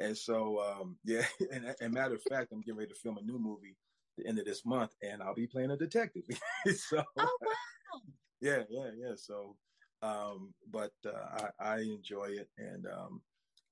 And 0.00 0.16
so, 0.16 0.60
um, 0.60 0.96
yeah, 1.04 1.24
and, 1.52 1.74
and 1.80 1.92
matter 1.92 2.14
of 2.14 2.22
fact, 2.22 2.52
I'm 2.52 2.60
getting 2.60 2.78
ready 2.78 2.92
to 2.92 2.98
film 2.98 3.18
a 3.18 3.22
new 3.22 3.38
movie 3.38 3.76
the 4.16 4.26
end 4.26 4.38
of 4.38 4.44
this 4.44 4.64
month, 4.64 4.92
and 5.02 5.22
I'll 5.22 5.34
be 5.34 5.46
playing 5.46 5.70
a 5.70 5.76
detective. 5.76 6.22
so, 6.76 7.02
oh 7.18 7.38
wow! 7.42 8.00
Yeah, 8.40 8.62
yeah, 8.68 8.90
yeah. 8.96 9.14
So, 9.16 9.56
um, 10.04 10.52
but 10.70 10.92
uh, 11.06 11.48
I, 11.60 11.76
I, 11.76 11.78
enjoy 11.80 12.26
it, 12.26 12.48
and 12.58 12.86
um, 12.86 13.22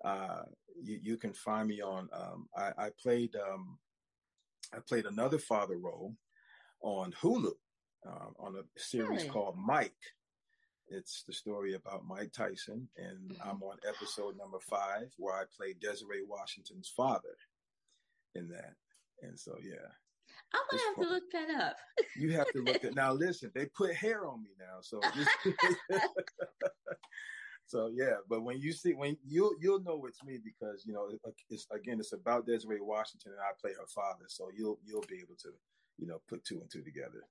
uh, 0.02 0.42
you, 0.82 0.98
you, 1.02 1.16
can 1.18 1.34
find 1.34 1.68
me 1.68 1.82
on. 1.82 2.08
Um, 2.12 2.48
I, 2.56 2.86
I, 2.86 2.90
played 3.02 3.36
um, 3.36 3.78
I 4.74 4.78
played 4.78 5.04
another 5.04 5.38
father 5.38 5.76
role 5.76 6.14
on 6.82 7.12
Hulu 7.22 7.52
uh, 8.08 8.30
on 8.38 8.56
a 8.56 8.80
series 8.80 9.22
really? 9.22 9.28
called 9.28 9.56
Mike. 9.58 9.92
It's 10.88 11.22
the 11.26 11.34
story 11.34 11.74
about 11.74 12.06
Mike 12.06 12.32
Tyson, 12.32 12.88
and 12.96 13.32
mm-hmm. 13.32 13.48
I'm 13.48 13.62
on 13.62 13.76
episode 13.86 14.36
number 14.38 14.58
five 14.60 15.12
where 15.18 15.34
I 15.34 15.44
play 15.56 15.74
Desiree 15.78 16.24
Washington's 16.26 16.90
father 16.96 17.36
in 18.34 18.48
that. 18.48 18.74
And 19.22 19.38
so, 19.38 19.56
yeah, 19.62 19.88
I'm 20.54 20.60
gonna 20.70 20.82
have 20.88 20.96
to 20.96 21.14
look 21.14 21.30
that 21.32 21.62
up. 21.62 21.76
you 22.16 22.32
have 22.32 22.50
to 22.52 22.62
look 22.62 22.84
at 22.84 22.94
now. 22.94 23.12
Listen, 23.12 23.50
they 23.54 23.66
put 23.66 23.94
hair 23.94 24.26
on 24.26 24.42
me 24.42 24.50
now, 24.58 24.80
so 24.80 25.00
so 27.66 27.90
yeah. 27.94 28.16
But 28.28 28.42
when 28.42 28.60
you 28.60 28.72
see 28.72 28.92
when 28.92 29.16
you 29.26 29.56
you'll 29.60 29.82
know 29.82 30.04
it's 30.06 30.22
me 30.22 30.38
because 30.44 30.84
you 30.86 30.92
know 30.92 31.08
it's 31.48 31.66
again 31.72 31.98
it's 32.00 32.12
about 32.12 32.46
Desiree 32.46 32.80
Washington 32.80 33.32
and 33.32 33.40
I 33.40 33.52
play 33.60 33.72
her 33.72 33.86
father, 33.94 34.24
so 34.28 34.48
you'll 34.56 34.78
you'll 34.84 35.04
be 35.08 35.20
able 35.20 35.36
to 35.42 35.48
you 35.98 36.06
know 36.06 36.20
put 36.28 36.44
two 36.44 36.60
and 36.60 36.70
two 36.70 36.82
together. 36.82 37.24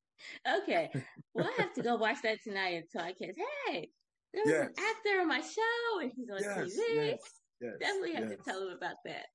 Okay, 0.64 0.90
well 1.34 1.48
I 1.48 1.62
have 1.62 1.74
to 1.74 1.84
go 1.84 1.96
watch 1.96 2.18
that 2.24 2.40
tonight 2.44 2.76
and 2.76 2.86
tell 2.92 3.06
kids, 3.14 3.38
hey, 3.68 3.90
there 4.34 4.44
was 4.44 4.52
yes. 4.52 4.68
an 4.68 4.74
actor 4.78 5.22
on 5.22 5.28
my 5.28 5.42
show 5.42 6.00
and 6.02 6.12
he's 6.16 6.30
on 6.30 6.40
yes, 6.42 6.58
TV. 6.58 6.96
Yes, 6.96 7.20
yes, 7.62 7.74
Definitely 7.80 8.14
have 8.14 8.30
to 8.30 8.38
tell 8.38 8.62
him 8.62 8.76
about 8.76 8.96
that. 9.06 9.26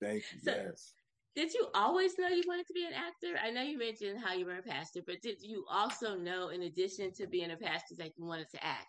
Thank 0.00 0.22
you. 0.32 0.40
So, 0.44 0.52
yes 0.52 0.92
did 1.38 1.54
you 1.54 1.68
always 1.72 2.18
know 2.18 2.26
you 2.26 2.42
wanted 2.48 2.66
to 2.66 2.72
be 2.72 2.84
an 2.84 2.92
actor? 2.94 3.38
I 3.40 3.52
know 3.52 3.62
you 3.62 3.78
mentioned 3.78 4.18
how 4.18 4.34
you 4.34 4.44
were 4.44 4.56
a 4.56 4.62
pastor, 4.62 5.02
but 5.06 5.22
did 5.22 5.40
you 5.40 5.64
also 5.70 6.16
know, 6.16 6.48
in 6.48 6.62
addition 6.62 7.12
to 7.12 7.28
being 7.28 7.52
a 7.52 7.56
pastor, 7.56 7.94
that 7.98 8.10
you 8.16 8.24
wanted 8.24 8.50
to 8.50 8.64
act? 8.64 8.88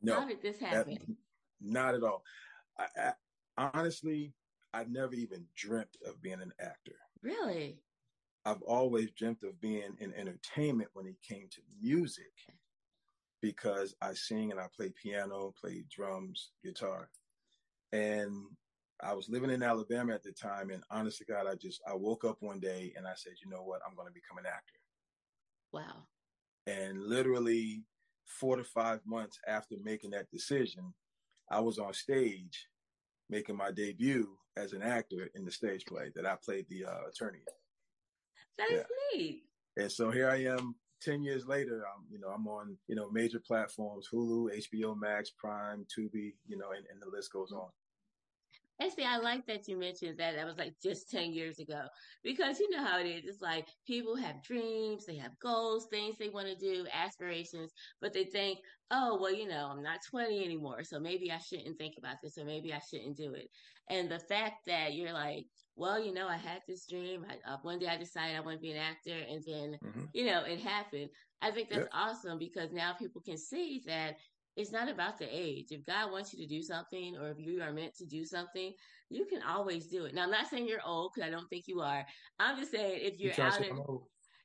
No, 0.00 0.20
how 0.20 0.28
did 0.28 0.40
this 0.40 0.60
happen? 0.60 0.94
That, 0.94 1.16
not 1.60 1.94
at 1.96 2.04
all. 2.04 2.22
I, 2.78 2.86
I, 3.58 3.68
honestly, 3.74 4.32
I 4.72 4.84
never 4.84 5.14
even 5.14 5.44
dreamt 5.56 5.96
of 6.06 6.22
being 6.22 6.40
an 6.40 6.52
actor. 6.60 6.94
Really? 7.20 7.80
I've 8.44 8.62
always 8.62 9.10
dreamt 9.10 9.42
of 9.42 9.60
being 9.60 9.96
in 9.98 10.14
entertainment 10.14 10.90
when 10.92 11.06
it 11.06 11.16
came 11.28 11.48
to 11.50 11.62
music 11.80 12.32
because 13.40 13.96
I 14.00 14.12
sing 14.12 14.52
and 14.52 14.60
I 14.60 14.66
play 14.72 14.92
piano, 15.02 15.52
play 15.60 15.82
drums, 15.90 16.52
guitar. 16.64 17.10
And 17.90 18.46
I 19.02 19.14
was 19.14 19.28
living 19.28 19.50
in 19.50 19.62
Alabama 19.62 20.14
at 20.14 20.22
the 20.22 20.32
time, 20.32 20.70
and 20.70 20.82
honest 20.90 21.18
to 21.18 21.24
God, 21.24 21.46
I 21.48 21.54
just 21.54 21.80
I 21.86 21.94
woke 21.94 22.24
up 22.24 22.36
one 22.40 22.60
day 22.60 22.92
and 22.96 23.06
I 23.06 23.12
said, 23.16 23.32
you 23.42 23.50
know 23.50 23.62
what, 23.62 23.80
I'm 23.86 23.94
going 23.94 24.08
to 24.08 24.14
become 24.14 24.38
an 24.38 24.46
actor. 24.46 24.80
Wow. 25.72 26.06
And 26.66 27.02
literally 27.02 27.84
four 28.26 28.56
to 28.56 28.64
five 28.64 29.00
months 29.04 29.38
after 29.46 29.76
making 29.82 30.10
that 30.10 30.30
decision, 30.30 30.94
I 31.50 31.60
was 31.60 31.78
on 31.78 31.92
stage 31.92 32.68
making 33.28 33.56
my 33.56 33.70
debut 33.70 34.28
as 34.56 34.72
an 34.72 34.82
actor 34.82 35.30
in 35.34 35.44
the 35.44 35.50
stage 35.50 35.84
play 35.86 36.10
that 36.14 36.26
I 36.26 36.36
played 36.44 36.66
the 36.68 36.84
uh, 36.84 37.08
attorney. 37.08 37.40
That 38.58 38.70
is 38.70 38.84
yeah. 39.12 39.18
neat. 39.18 39.42
And 39.76 39.90
so 39.90 40.10
here 40.10 40.28
I 40.28 40.44
am 40.44 40.74
10 41.02 41.22
years 41.22 41.46
later, 41.46 41.84
I'm, 41.86 42.04
you 42.10 42.18
know, 42.18 42.28
I'm 42.28 42.46
on, 42.46 42.76
you 42.86 42.94
know, 42.94 43.10
major 43.10 43.40
platforms, 43.40 44.08
Hulu, 44.12 44.50
HBO 44.70 44.98
Max, 44.98 45.30
Prime, 45.30 45.86
Tubi, 45.86 46.34
you 46.46 46.56
know, 46.56 46.70
and, 46.76 46.84
and 46.92 47.00
the 47.00 47.10
list 47.10 47.32
goes 47.32 47.52
on. 47.52 47.68
See, 48.88 49.04
I 49.04 49.18
like 49.18 49.46
that 49.46 49.68
you 49.68 49.78
mentioned 49.78 50.18
that. 50.18 50.34
That 50.36 50.46
was 50.46 50.58
like 50.58 50.74
just 50.82 51.10
10 51.10 51.32
years 51.32 51.58
ago. 51.58 51.82
Because 52.22 52.60
you 52.60 52.70
know 52.70 52.84
how 52.84 52.98
it 52.98 53.06
is. 53.06 53.24
It's 53.24 53.42
like 53.42 53.66
people 53.86 54.16
have 54.16 54.42
dreams, 54.42 55.06
they 55.06 55.16
have 55.16 55.38
goals, 55.40 55.86
things 55.90 56.16
they 56.18 56.28
want 56.28 56.48
to 56.48 56.56
do, 56.56 56.86
aspirations, 56.92 57.72
but 58.00 58.12
they 58.12 58.24
think, 58.24 58.58
oh, 58.90 59.18
well, 59.20 59.34
you 59.34 59.48
know, 59.48 59.68
I'm 59.70 59.82
not 59.82 60.00
20 60.10 60.44
anymore. 60.44 60.84
So 60.84 61.00
maybe 61.00 61.30
I 61.30 61.38
shouldn't 61.38 61.78
think 61.78 61.94
about 61.98 62.16
this 62.22 62.38
or 62.38 62.44
maybe 62.44 62.72
I 62.72 62.80
shouldn't 62.90 63.16
do 63.16 63.34
it. 63.34 63.48
And 63.88 64.10
the 64.10 64.18
fact 64.18 64.66
that 64.66 64.94
you're 64.94 65.12
like, 65.12 65.46
well, 65.76 66.02
you 66.02 66.12
know, 66.12 66.28
I 66.28 66.36
had 66.36 66.60
this 66.68 66.86
dream. 66.86 67.24
I, 67.28 67.50
uh, 67.50 67.56
one 67.62 67.78
day 67.78 67.86
I 67.86 67.96
decided 67.96 68.36
I 68.36 68.40
want 68.40 68.58
to 68.58 68.62
be 68.62 68.72
an 68.72 68.76
actor, 68.76 69.18
and 69.28 69.42
then, 69.46 69.78
mm-hmm. 69.84 70.04
you 70.12 70.26
know, 70.26 70.44
it 70.44 70.60
happened. 70.60 71.08
I 71.40 71.50
think 71.50 71.70
that's 71.70 71.88
yeah. 71.92 72.00
awesome 72.00 72.38
because 72.38 72.72
now 72.72 72.92
people 72.92 73.20
can 73.20 73.36
see 73.36 73.82
that 73.86 74.16
it's 74.56 74.72
not 74.72 74.90
about 74.90 75.18
the 75.18 75.26
age. 75.30 75.68
If 75.70 75.84
God 75.86 76.12
wants 76.12 76.32
you 76.32 76.40
to 76.40 76.46
do 76.46 76.62
something 76.62 77.16
or 77.16 77.30
if 77.30 77.38
you 77.38 77.62
are 77.62 77.72
meant 77.72 77.96
to 77.96 78.04
do 78.04 78.24
something, 78.24 78.72
you 79.08 79.24
can 79.24 79.40
always 79.42 79.86
do 79.86 80.04
it. 80.04 80.14
Now, 80.14 80.24
I'm 80.24 80.30
not 80.30 80.48
saying 80.48 80.68
you're 80.68 80.84
old 80.84 81.12
because 81.14 81.26
I 81.26 81.30
don't 81.30 81.48
think 81.48 81.64
you 81.66 81.80
are. 81.80 82.04
I'm 82.38 82.58
just 82.58 82.72
saying 82.72 83.00
if 83.02 83.18
you're 83.18 83.32
you 83.34 83.42
out 83.42 83.64
in, 83.64 83.76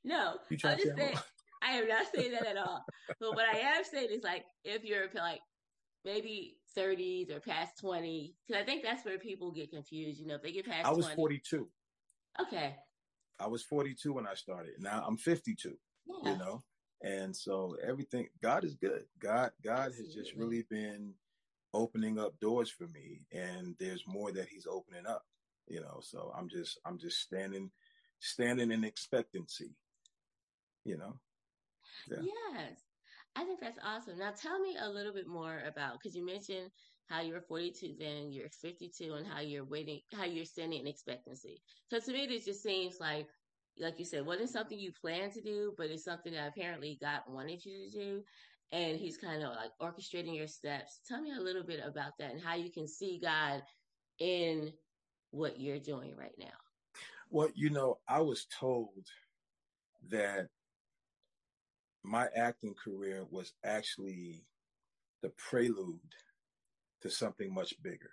no, 0.03 0.37
you 0.49 0.57
I'm 0.63 0.77
just 0.77 0.95
saying, 0.95 1.17
I 1.61 1.71
am 1.71 1.87
not 1.87 2.05
saying 2.13 2.31
that 2.31 2.45
at 2.45 2.57
all. 2.57 2.85
but 3.19 3.35
what 3.35 3.45
I 3.53 3.57
am 3.59 3.83
saying 3.83 4.09
is 4.11 4.23
like, 4.23 4.45
if 4.63 4.83
you're 4.83 5.07
like 5.15 5.41
maybe 6.05 6.57
30s 6.77 7.35
or 7.35 7.39
past 7.39 7.79
20, 7.81 8.33
because 8.47 8.61
I 8.61 8.65
think 8.65 8.83
that's 8.83 9.03
where 9.03 9.17
people 9.17 9.51
get 9.51 9.71
confused. 9.71 10.19
You 10.19 10.27
know, 10.27 10.35
if 10.35 10.43
they 10.43 10.51
get 10.53 10.65
past 10.65 10.85
I 10.85 10.91
was 10.91 11.05
20, 11.05 11.15
42. 11.15 11.67
Okay. 12.41 12.75
I 13.39 13.47
was 13.47 13.63
42 13.63 14.13
when 14.13 14.27
I 14.27 14.35
started. 14.35 14.73
Now 14.79 15.03
I'm 15.05 15.17
52, 15.17 15.73
yeah. 16.23 16.31
you 16.31 16.37
know? 16.37 16.63
And 17.01 17.35
so 17.35 17.75
everything, 17.85 18.27
God 18.41 18.63
is 18.63 18.75
good. 18.75 19.03
God, 19.19 19.51
God 19.63 19.87
Absolutely. 19.87 20.05
has 20.05 20.15
just 20.15 20.35
really 20.35 20.63
been 20.69 21.13
opening 21.73 22.17
up 22.17 22.39
doors 22.39 22.69
for 22.69 22.87
me 22.87 23.21
and 23.31 23.75
there's 23.79 24.03
more 24.07 24.31
that 24.31 24.47
he's 24.47 24.67
opening 24.69 25.05
up, 25.05 25.25
you 25.67 25.79
know? 25.79 25.99
So 26.01 26.33
I'm 26.35 26.49
just, 26.49 26.79
I'm 26.85 26.97
just 26.97 27.19
standing, 27.19 27.69
standing 28.19 28.71
in 28.71 28.83
expectancy, 28.83 29.75
you 30.85 30.97
know? 30.97 31.19
Yeah. 32.09 32.17
Yes. 32.21 32.79
I 33.35 33.43
think 33.43 33.59
that's 33.59 33.79
awesome. 33.85 34.17
Now 34.17 34.31
tell 34.31 34.59
me 34.59 34.75
a 34.81 34.89
little 34.89 35.13
bit 35.13 35.27
more 35.27 35.61
about, 35.67 36.01
cause 36.01 36.15
you 36.15 36.25
mentioned 36.25 36.71
how 37.07 37.21
you 37.21 37.33
were 37.33 37.41
42 37.41 37.95
then, 37.99 38.31
you're 38.31 38.49
52 38.49 39.13
and 39.13 39.27
how 39.27 39.39
you're 39.39 39.63
waiting, 39.63 40.01
how 40.13 40.25
you're 40.25 40.45
standing 40.45 40.81
in 40.81 40.87
expectancy. 40.87 41.61
So 41.91 41.99
to 41.99 42.11
me, 42.11 42.25
this 42.25 42.45
just 42.45 42.63
seems 42.63 42.99
like 42.99 43.27
like 43.79 43.99
you 43.99 44.05
said, 44.05 44.25
wasn't 44.25 44.49
mm-hmm. 44.49 44.57
something 44.57 44.79
you 44.79 44.91
planned 44.91 45.33
to 45.33 45.41
do, 45.41 45.73
but 45.77 45.87
it's 45.87 46.03
something 46.03 46.33
that 46.33 46.47
apparently 46.47 46.97
God 47.01 47.21
wanted 47.27 47.63
you 47.65 47.85
to 47.85 47.91
do. 47.91 48.23
And 48.71 48.97
he's 48.97 49.17
kind 49.17 49.43
of 49.43 49.51
like 49.51 49.71
orchestrating 49.81 50.35
your 50.35 50.47
steps. 50.47 50.99
Tell 51.07 51.21
me 51.21 51.31
a 51.37 51.41
little 51.41 51.63
bit 51.63 51.79
about 51.85 52.17
that 52.19 52.31
and 52.31 52.41
how 52.41 52.55
you 52.55 52.71
can 52.71 52.87
see 52.87 53.19
God 53.21 53.61
in 54.19 54.73
what 55.31 55.59
you're 55.59 55.79
doing 55.79 56.15
right 56.17 56.35
now. 56.37 56.45
Well, 57.29 57.49
you 57.55 57.69
know, 57.69 57.99
I 58.07 58.21
was 58.21 58.45
told 58.59 59.07
that 60.09 60.47
my 62.03 62.27
acting 62.35 62.73
career 62.73 63.25
was 63.29 63.53
actually 63.63 64.43
the 65.21 65.29
prelude 65.29 65.99
to 67.01 67.09
something 67.09 67.53
much 67.53 67.73
bigger. 67.81 68.11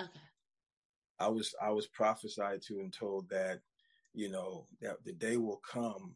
Okay. 0.00 0.10
I 1.18 1.28
was 1.28 1.54
I 1.60 1.70
was 1.70 1.86
prophesied 1.86 2.62
to 2.62 2.80
and 2.80 2.92
told 2.92 3.28
that 3.28 3.60
you 4.14 4.28
know, 4.28 4.66
that 4.80 5.04
the 5.04 5.12
day 5.12 5.36
will 5.36 5.60
come 5.70 6.14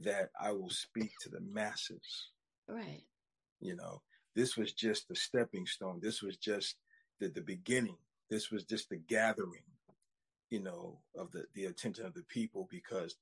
that 0.00 0.30
I 0.40 0.52
will 0.52 0.70
speak 0.70 1.12
to 1.22 1.28
the 1.28 1.40
masses. 1.40 2.30
Right. 2.68 3.02
You 3.60 3.76
know, 3.76 4.02
this 4.34 4.56
was 4.56 4.72
just 4.72 5.08
the 5.08 5.16
stepping 5.16 5.66
stone. 5.66 6.00
This 6.02 6.22
was 6.22 6.36
just 6.36 6.76
the, 7.20 7.28
the 7.28 7.40
beginning. 7.40 7.96
This 8.30 8.50
was 8.50 8.64
just 8.64 8.90
the 8.90 8.96
gathering, 8.96 9.64
you 10.50 10.60
know, 10.60 11.00
of 11.16 11.30
the, 11.32 11.44
the 11.54 11.66
attention 11.66 12.04
of 12.04 12.14
the 12.14 12.24
people 12.24 12.68
because, 12.70 13.16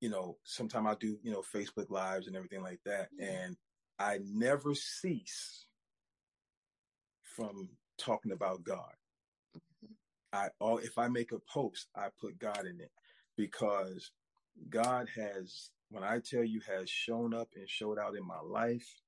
you 0.00 0.08
know, 0.08 0.36
sometimes 0.44 0.86
I 0.86 0.94
do, 1.00 1.18
you 1.22 1.32
know, 1.32 1.42
Facebook 1.54 1.90
lives 1.90 2.26
and 2.26 2.36
everything 2.36 2.62
like 2.62 2.80
that. 2.84 3.08
Yeah. 3.18 3.26
And 3.26 3.56
I 3.98 4.18
never 4.24 4.74
cease 4.74 5.66
from 7.22 7.68
talking 7.98 8.32
about 8.32 8.64
God. 8.64 8.92
Mm-hmm. 9.56 9.92
I 10.32 10.48
all 10.60 10.78
if 10.78 10.98
I 10.98 11.08
make 11.08 11.32
a 11.32 11.38
post, 11.52 11.88
I 11.96 12.08
put 12.20 12.38
God 12.38 12.66
in 12.66 12.80
it 12.80 12.90
because 13.36 14.10
God 14.70 15.08
has, 15.16 15.70
when 15.90 16.04
I 16.04 16.20
tell 16.20 16.44
you, 16.44 16.60
has 16.68 16.88
shown 16.88 17.34
up 17.34 17.48
and 17.56 17.68
showed 17.68 17.98
out 17.98 18.16
in 18.16 18.26
my 18.26 18.40
life, 18.40 19.02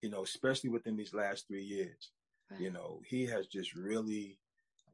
you 0.00 0.10
know, 0.10 0.22
especially 0.22 0.70
within 0.70 0.96
these 0.96 1.14
last 1.14 1.46
three 1.48 1.64
years. 1.64 2.10
Right. 2.50 2.60
You 2.60 2.70
know, 2.70 3.00
He 3.06 3.26
has 3.26 3.46
just 3.46 3.74
really, 3.74 4.38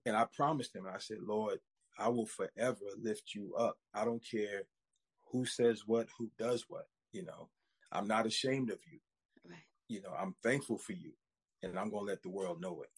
and 0.07 0.17
I 0.17 0.27
promised 0.35 0.75
Him, 0.75 0.87
I 0.93 0.99
said, 0.99 1.19
Lord, 1.23 1.59
I 1.99 2.09
will 2.09 2.27
forever 2.27 2.85
lift 2.97 3.35
you 3.35 3.55
up. 3.57 3.79
I 3.95 4.05
don't 4.05 4.23
care 4.25 4.63
who 5.33 5.45
says 5.45 5.83
what, 5.87 6.09
who 6.19 6.31
does 6.39 6.65
what, 6.69 6.87
you 7.13 7.25
know, 7.25 7.49
I'm 7.93 8.07
not 8.07 8.27
ashamed 8.27 8.71
of 8.71 8.79
you. 8.91 9.01
Right. 9.49 9.59
You 9.89 10.03
know, 10.03 10.13
I'm 10.19 10.35
thankful 10.43 10.79
for 10.79 10.93
you 10.93 11.13
and 11.63 11.79
I'm 11.79 11.91
going 11.91 12.07
to 12.07 12.11
let 12.11 12.23
the 12.23 12.31
world 12.31 12.61
know 12.61 12.83
it. 12.83 12.91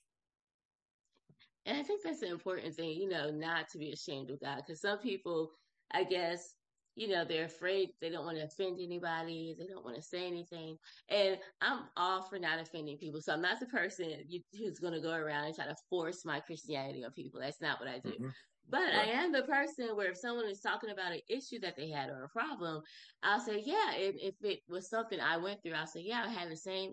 And 1.66 1.76
I 1.76 1.82
think 1.82 2.02
that's 2.02 2.22
an 2.22 2.30
important 2.30 2.74
thing, 2.74 2.90
you 2.90 3.08
know, 3.08 3.30
not 3.30 3.68
to 3.70 3.78
be 3.78 3.92
ashamed 3.92 4.30
of 4.30 4.40
God. 4.40 4.62
Because 4.66 4.80
some 4.80 4.98
people, 4.98 5.50
I 5.92 6.04
guess, 6.04 6.54
you 6.96 7.08
know, 7.08 7.24
they're 7.24 7.44
afraid 7.44 7.90
they 8.00 8.10
don't 8.10 8.24
want 8.24 8.38
to 8.38 8.44
offend 8.44 8.78
anybody, 8.80 9.54
they 9.58 9.66
don't 9.66 9.84
want 9.84 9.96
to 9.96 10.02
say 10.02 10.26
anything. 10.26 10.76
And 11.08 11.38
I'm 11.60 11.80
all 11.96 12.22
for 12.22 12.38
not 12.38 12.60
offending 12.60 12.98
people. 12.98 13.20
So 13.20 13.32
I'm 13.32 13.42
not 13.42 13.60
the 13.60 13.66
person 13.66 14.12
who's 14.58 14.78
going 14.78 14.94
to 14.94 15.00
go 15.00 15.12
around 15.12 15.46
and 15.46 15.54
try 15.54 15.66
to 15.66 15.76
force 15.88 16.24
my 16.24 16.40
Christianity 16.40 17.04
on 17.04 17.12
people. 17.12 17.40
That's 17.40 17.60
not 17.60 17.78
what 17.78 17.88
I 17.88 17.98
do. 17.98 18.10
Mm-hmm. 18.10 18.28
But 18.68 18.82
right. 18.82 19.08
I 19.08 19.10
am 19.22 19.32
the 19.32 19.42
person 19.42 19.96
where 19.96 20.10
if 20.10 20.18
someone 20.18 20.48
is 20.48 20.60
talking 20.60 20.90
about 20.90 21.12
an 21.12 21.20
issue 21.28 21.58
that 21.60 21.76
they 21.76 21.90
had 21.90 22.08
or 22.08 22.24
a 22.24 22.28
problem, 22.28 22.82
I'll 23.22 23.40
say, 23.40 23.62
yeah, 23.64 23.94
if, 23.96 24.14
if 24.16 24.34
it 24.42 24.60
was 24.68 24.88
something 24.88 25.18
I 25.18 25.38
went 25.38 25.62
through, 25.62 25.72
I'll 25.72 25.86
say, 25.86 26.02
yeah, 26.04 26.24
I 26.26 26.30
had 26.30 26.50
the 26.50 26.56
same, 26.56 26.92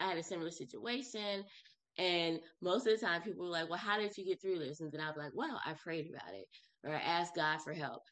I 0.00 0.08
had 0.08 0.18
a 0.18 0.22
similar 0.22 0.50
situation 0.50 1.44
and 1.98 2.40
most 2.60 2.86
of 2.86 2.98
the 2.98 3.06
time 3.06 3.22
people 3.22 3.44
were 3.44 3.50
like, 3.50 3.68
well, 3.68 3.78
how 3.78 3.98
did 3.98 4.16
you 4.16 4.24
get 4.24 4.40
through 4.40 4.58
this? 4.58 4.80
And 4.80 4.90
then 4.90 5.00
I'll 5.00 5.14
be 5.14 5.20
like, 5.20 5.32
well, 5.34 5.60
I 5.64 5.74
prayed 5.74 6.10
about 6.10 6.34
it 6.34 6.46
or 6.84 6.94
I 6.94 7.00
asked 7.00 7.36
God 7.36 7.60
for 7.62 7.72
help. 7.72 8.02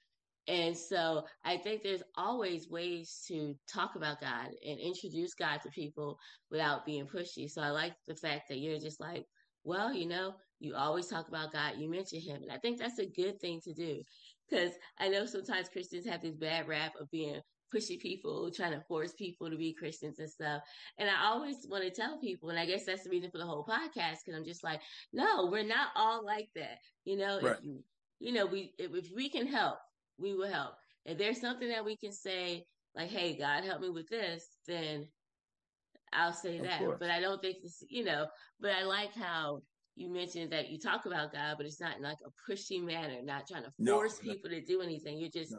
And 0.49 0.77
so 0.77 1.25
I 1.45 1.57
think 1.57 1.83
there's 1.83 2.03
always 2.17 2.69
ways 2.69 3.25
to 3.29 3.55
talk 3.73 3.95
about 3.95 4.21
God 4.21 4.49
and 4.67 4.81
introduce 4.81 5.35
God 5.35 5.61
to 5.63 5.71
people 5.71 6.19
without 6.51 6.85
being 6.85 7.07
pushy. 7.07 7.49
So 7.49 7.63
I 7.63 7.71
like 7.71 7.95
the 8.09 8.17
fact 8.17 8.49
that 8.49 8.59
you're 8.59 8.79
just 8.79 9.01
like, 9.01 9.25
well, 9.65 9.95
you 9.95 10.09
know, 10.09 10.35
you 10.59 10.75
always 10.75 11.07
talk 11.07 11.29
about 11.29 11.53
God, 11.53 11.75
you 11.79 11.89
mention 11.89 12.21
him. 12.21 12.43
And 12.43 12.51
I 12.51 12.59
think 12.59 12.79
that's 12.79 12.99
a 12.99 13.07
good 13.07 13.41
thing 13.41 13.61
to 13.63 13.73
do. 13.73 14.03
Because 14.49 14.73
I 14.99 15.09
know 15.09 15.27
sometimes 15.27 15.69
Christians 15.69 16.07
have 16.07 16.23
this 16.23 16.37
bad 16.37 16.67
rap 16.67 16.95
of 17.01 17.11
being 17.11 17.41
pushy 17.73 17.99
people, 17.99 18.51
trying 18.51 18.73
to 18.73 18.81
force 18.81 19.13
people 19.13 19.51
to 19.51 19.57
be 19.57 19.73
Christians 19.73 20.19
and 20.19 20.31
stuff. 20.31 20.63
And 20.99 21.09
I 21.09 21.27
always 21.27 21.67
want 21.69 21.85
to 21.85 21.91
tell 21.91 22.19
people, 22.19 22.51
and 22.51 22.59
I 22.59 22.67
guess 22.67 22.85
that's 22.85 23.05
the 23.05 23.11
reason 23.11 23.31
for 23.31 23.39
the 23.39 23.47
whole 23.47 23.65
podcast, 23.65 24.19
because 24.25 24.37
I'm 24.37 24.45
just 24.45 24.65
like, 24.65 24.81
no, 25.13 25.47
we're 25.47 25.65
not 25.67 25.89
all 25.97 26.25
like 26.25 26.49
that. 26.57 26.79
You 27.05 27.17
know, 27.17 27.41
right. 27.41 27.57
if 27.57 27.65
you, 27.65 27.83
you 28.21 28.33
know, 28.33 28.47
we 28.47 28.75
if, 28.79 28.95
if 28.95 29.11
we 29.15 29.29
can 29.29 29.47
help, 29.47 29.79
we 30.19 30.35
will 30.35 30.51
help. 30.51 30.75
If 31.05 31.19
there's 31.19 31.41
something 31.41 31.69
that 31.69 31.85
we 31.85 31.97
can 31.97 32.13
say, 32.13 32.67
like, 32.95 33.11
hey, 33.11 33.37
God 33.37 33.65
help 33.65 33.81
me 33.81 33.91
with 33.91 34.09
this, 34.09 34.47
then 34.69 35.09
I'll 36.13 36.33
say 36.33 36.59
of 36.59 36.65
that. 36.65 36.79
Course. 36.79 36.99
But 37.01 37.11
I 37.11 37.21
don't 37.21 37.41
think 37.41 37.63
this, 37.63 37.83
you 37.89 38.05
know, 38.05 38.27
but 38.61 38.71
I 38.73 38.85
like 38.85 39.15
how 39.15 39.63
you 39.97 40.13
mentioned 40.13 40.53
that 40.53 40.71
you 40.71 40.79
talk 40.79 41.07
about 41.07 41.33
God, 41.33 41.57
but 41.57 41.67
it's 41.67 41.81
not 41.81 41.97
in 41.97 42.03
like 42.03 42.19
a 42.25 42.51
pushy 42.51 42.83
manner, 42.83 43.21
not 43.23 43.47
trying 43.49 43.65
to 43.65 43.73
force 43.85 44.21
no, 44.23 44.33
people 44.33 44.51
no. 44.51 44.59
to 44.59 44.65
do 44.65 44.81
anything. 44.81 45.19
You're 45.19 45.31
just 45.31 45.53
no. 45.53 45.59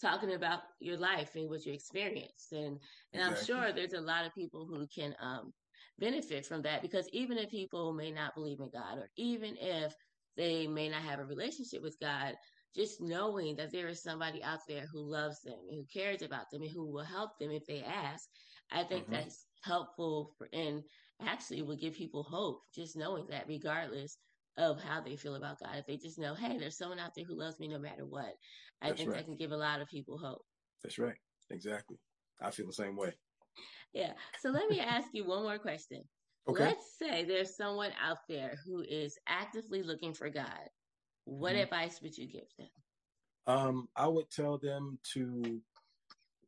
Talking 0.00 0.34
about 0.34 0.60
your 0.80 0.96
life 0.96 1.30
and 1.34 1.48
what 1.48 1.64
you 1.64 1.72
experienced. 1.72 2.52
And 2.52 2.78
and 3.12 3.22
exactly. 3.22 3.36
I'm 3.36 3.44
sure 3.44 3.72
there's 3.72 3.92
a 3.92 4.00
lot 4.00 4.26
of 4.26 4.34
people 4.34 4.66
who 4.66 4.86
can 4.86 5.14
um, 5.20 5.52
benefit 5.98 6.46
from 6.46 6.62
that 6.62 6.82
because 6.82 7.08
even 7.12 7.38
if 7.38 7.50
people 7.50 7.92
may 7.92 8.10
not 8.10 8.34
believe 8.34 8.60
in 8.60 8.70
God 8.72 8.98
or 8.98 9.08
even 9.16 9.56
if 9.60 9.94
they 10.36 10.66
may 10.66 10.88
not 10.88 11.02
have 11.02 11.20
a 11.20 11.24
relationship 11.24 11.82
with 11.82 11.96
God, 12.00 12.34
just 12.74 13.00
knowing 13.00 13.54
that 13.56 13.70
there 13.70 13.88
is 13.88 14.02
somebody 14.02 14.42
out 14.42 14.60
there 14.68 14.86
who 14.92 15.00
loves 15.00 15.40
them 15.42 15.58
and 15.68 15.78
who 15.78 15.84
cares 15.92 16.22
about 16.22 16.50
them 16.50 16.62
and 16.62 16.70
who 16.70 16.90
will 16.90 17.04
help 17.04 17.30
them 17.38 17.50
if 17.50 17.64
they 17.66 17.82
ask, 17.82 18.28
I 18.72 18.82
think 18.82 19.04
mm-hmm. 19.04 19.14
that's 19.14 19.46
helpful 19.62 20.32
for, 20.36 20.48
and 20.52 20.82
actually 21.24 21.62
will 21.62 21.76
give 21.76 21.94
people 21.94 22.24
hope 22.24 22.60
just 22.74 22.96
knowing 22.96 23.26
that 23.30 23.46
regardless 23.46 24.18
of 24.56 24.80
how 24.82 25.00
they 25.00 25.16
feel 25.16 25.34
about 25.34 25.58
God. 25.60 25.76
If 25.76 25.86
they 25.86 25.96
just 25.96 26.18
know, 26.18 26.34
hey, 26.34 26.58
there's 26.58 26.78
someone 26.78 26.98
out 26.98 27.10
there 27.14 27.24
who 27.24 27.38
loves 27.38 27.58
me 27.58 27.68
no 27.68 27.78
matter 27.78 28.04
what, 28.04 28.34
I 28.82 28.88
that's 28.88 28.98
think 28.98 29.10
right. 29.10 29.18
that 29.18 29.24
can 29.24 29.36
give 29.36 29.52
a 29.52 29.56
lot 29.56 29.80
of 29.80 29.88
people 29.88 30.18
hope. 30.18 30.42
That's 30.82 30.98
right. 30.98 31.16
Exactly. 31.50 31.98
I 32.40 32.50
feel 32.50 32.66
the 32.66 32.72
same 32.72 32.96
way. 32.96 33.12
Yeah. 33.92 34.12
So 34.40 34.50
let 34.50 34.68
me 34.68 34.80
ask 34.80 35.08
you 35.12 35.24
one 35.24 35.42
more 35.42 35.58
question. 35.58 36.02
Okay. 36.48 36.64
Let's 36.64 36.98
say 36.98 37.24
there's 37.24 37.56
someone 37.56 37.92
out 38.02 38.18
there 38.28 38.56
who 38.64 38.82
is 38.88 39.16
actively 39.28 39.82
looking 39.82 40.12
for 40.12 40.28
God. 40.28 40.68
What 41.24 41.52
mm-hmm. 41.52 41.62
advice 41.62 42.00
would 42.02 42.16
you 42.16 42.26
give 42.26 42.48
them? 42.58 42.68
Um, 43.46 43.88
I 43.96 44.06
would 44.08 44.30
tell 44.30 44.58
them 44.58 44.98
to 45.14 45.60